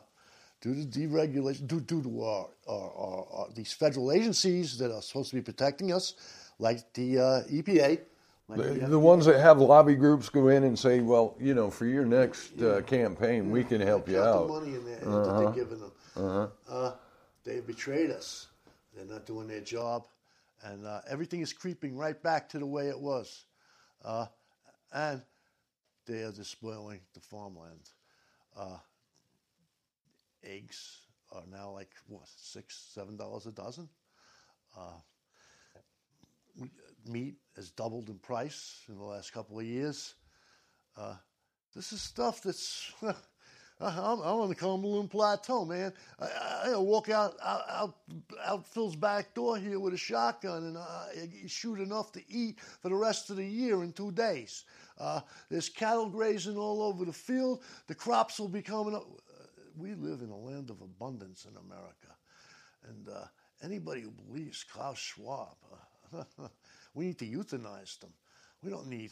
[0.61, 5.01] due to deregulation, due, due to our, our, our, our, these federal agencies that are
[5.01, 6.13] supposed to be protecting us,
[6.59, 7.99] like the uh, EPA.
[8.47, 11.53] Like the, the, the, ones that have lobby groups go in and say, well, you
[11.53, 12.67] know, for your next yeah.
[12.67, 13.51] uh, campaign, yeah.
[13.51, 14.47] we can help you out.
[14.47, 15.23] The money in there uh-huh.
[15.23, 15.91] that they're giving them.
[16.15, 16.47] Uh-huh.
[16.69, 16.93] Uh,
[17.43, 18.47] they betrayed us.
[18.95, 20.03] They're not doing their job,
[20.63, 23.45] and uh, everything is creeping right back to the way it was.
[24.03, 24.25] Uh,
[24.93, 25.21] and
[26.05, 27.89] they are despoiling the farmland.
[30.43, 33.89] Eggs are now like what six, seven dollars a dozen.
[34.77, 34.99] Uh,
[37.07, 40.15] meat has doubled in price in the last couple of years.
[40.97, 41.15] Uh,
[41.75, 42.91] this is stuff that's
[43.81, 45.91] I'm, I'm on the Cumberland Plateau, man.
[46.19, 47.95] I, I walk out, out
[48.45, 52.89] out Phil's back door here with a shotgun and uh, shoot enough to eat for
[52.89, 54.65] the rest of the year in two days.
[54.99, 57.63] Uh, there's cattle grazing all over the field.
[57.87, 59.07] The crops will be coming up.
[59.77, 62.15] We live in a land of abundance in America,
[62.87, 63.25] and uh,
[63.63, 65.55] anybody who believes Klaus Schwab,
[66.93, 68.11] we need to euthanize them.
[68.63, 69.11] We don't need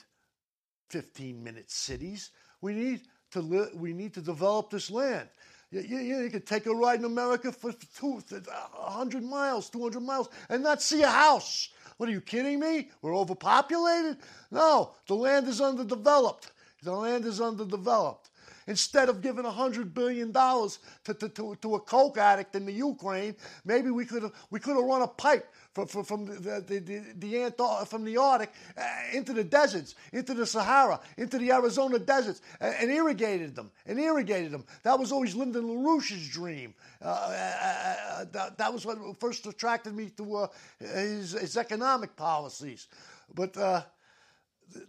[0.90, 2.32] 15 minute cities.
[2.62, 3.02] We need
[3.32, 5.30] to li- we need to develop this land.
[5.72, 10.30] You, you, you could take a ride in America for two, 100 miles, 200 miles,
[10.50, 11.70] and not see a house.
[11.98, 12.90] What are you kidding me?
[13.02, 14.18] We're overpopulated?
[14.52, 16.52] No, the land is underdeveloped.
[16.82, 18.29] The land is underdeveloped.
[18.70, 23.36] Instead of giving $100 billion to, to, to, to a coke addict in the Ukraine,
[23.66, 26.78] maybe we could have we could have run a pipe from, from, from the, the,
[26.78, 31.98] the, the from the Arctic uh, into the deserts, into the Sahara, into the Arizona
[31.98, 34.64] deserts, and, and, irrigated them, and irrigated them.
[34.84, 36.76] That was always Lyndon LaRouche's dream.
[37.02, 40.48] Uh, uh, uh that, that, was what first attracted me to uh,
[40.80, 42.88] his, his, economic policies.
[43.34, 43.58] But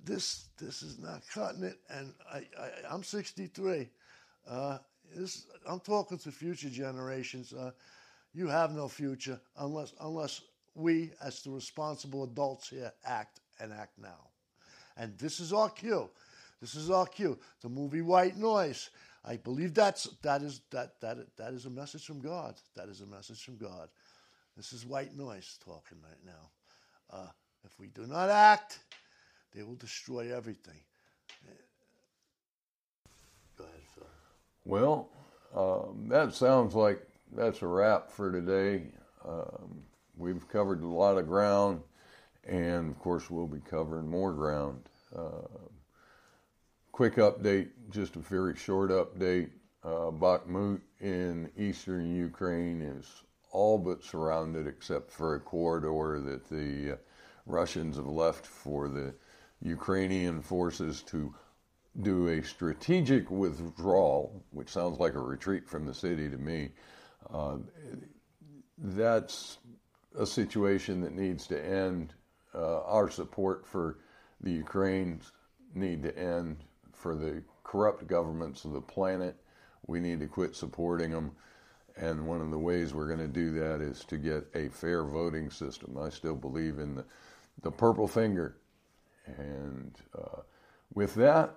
[0.05, 3.89] this this is not cutting it, and I, I am 63.
[4.49, 4.78] Uh,
[5.14, 7.53] this, I'm talking to future generations.
[7.53, 7.72] Uh,
[8.33, 10.43] you have no future unless unless
[10.74, 14.28] we, as the responsible adults here, act and act now.
[14.97, 16.09] And this is our cue.
[16.61, 17.39] This is our cue.
[17.62, 18.91] The movie White Noise.
[19.24, 22.55] I believe that's that is that that that is a message from God.
[22.76, 23.89] That is a message from God.
[24.57, 26.51] This is white noise talking right now.
[27.11, 27.28] Uh,
[27.64, 28.81] if we do not act,
[29.55, 30.80] they will destroy everything.
[33.57, 34.07] Go ahead, Phil.
[34.64, 35.09] Well,
[35.55, 38.92] um, that sounds like that's a wrap for today.
[39.24, 39.82] Um,
[40.16, 41.82] we've covered a lot of ground,
[42.46, 44.80] and of course, we'll be covering more ground.
[45.14, 45.46] Uh,
[46.92, 49.51] quick update, just a very short update.
[49.82, 56.92] Uh, Bakhmut in eastern Ukraine is all but surrounded except for a corridor that the
[56.92, 56.96] uh,
[57.46, 59.14] Russians have left for the
[59.63, 61.35] Ukrainian forces to
[62.03, 66.71] do a strategic withdrawal, which sounds like a retreat from the city to me.
[67.33, 67.59] Uh,
[68.79, 69.59] that's
[70.19, 72.15] a situation that needs to end.
[72.55, 73.99] Uh, our support for
[74.41, 75.33] the Ukrainians
[75.75, 76.59] need to end.
[76.93, 79.37] For the corrupt governments of the planet,
[79.87, 81.33] we need to quit supporting them.
[81.97, 85.05] And one of the ways we're going to do that is to get a fair
[85.05, 85.99] voting system.
[85.99, 87.05] I still believe in the,
[87.63, 88.57] the purple finger
[89.39, 90.43] and uh,
[90.95, 91.55] with that,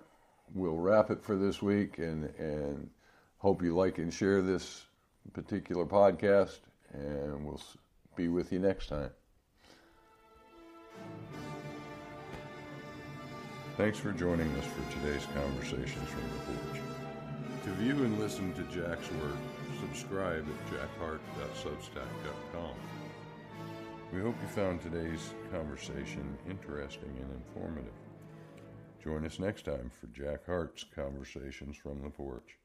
[0.52, 2.90] we'll wrap it for this week and, and
[3.38, 4.84] hope you like and share this
[5.32, 6.60] particular podcast.
[6.92, 7.60] And we'll
[8.16, 9.10] be with you next time.
[13.76, 16.80] Thanks for joining us for today's Conversations from the Porch.
[17.64, 19.36] To view and listen to Jack's work,
[19.80, 23.03] subscribe at jackheart.substack.com.
[24.14, 27.92] We hope you found today's conversation interesting and informative.
[29.02, 32.56] Join us next time for Jack Heart's Conversations from the Porch.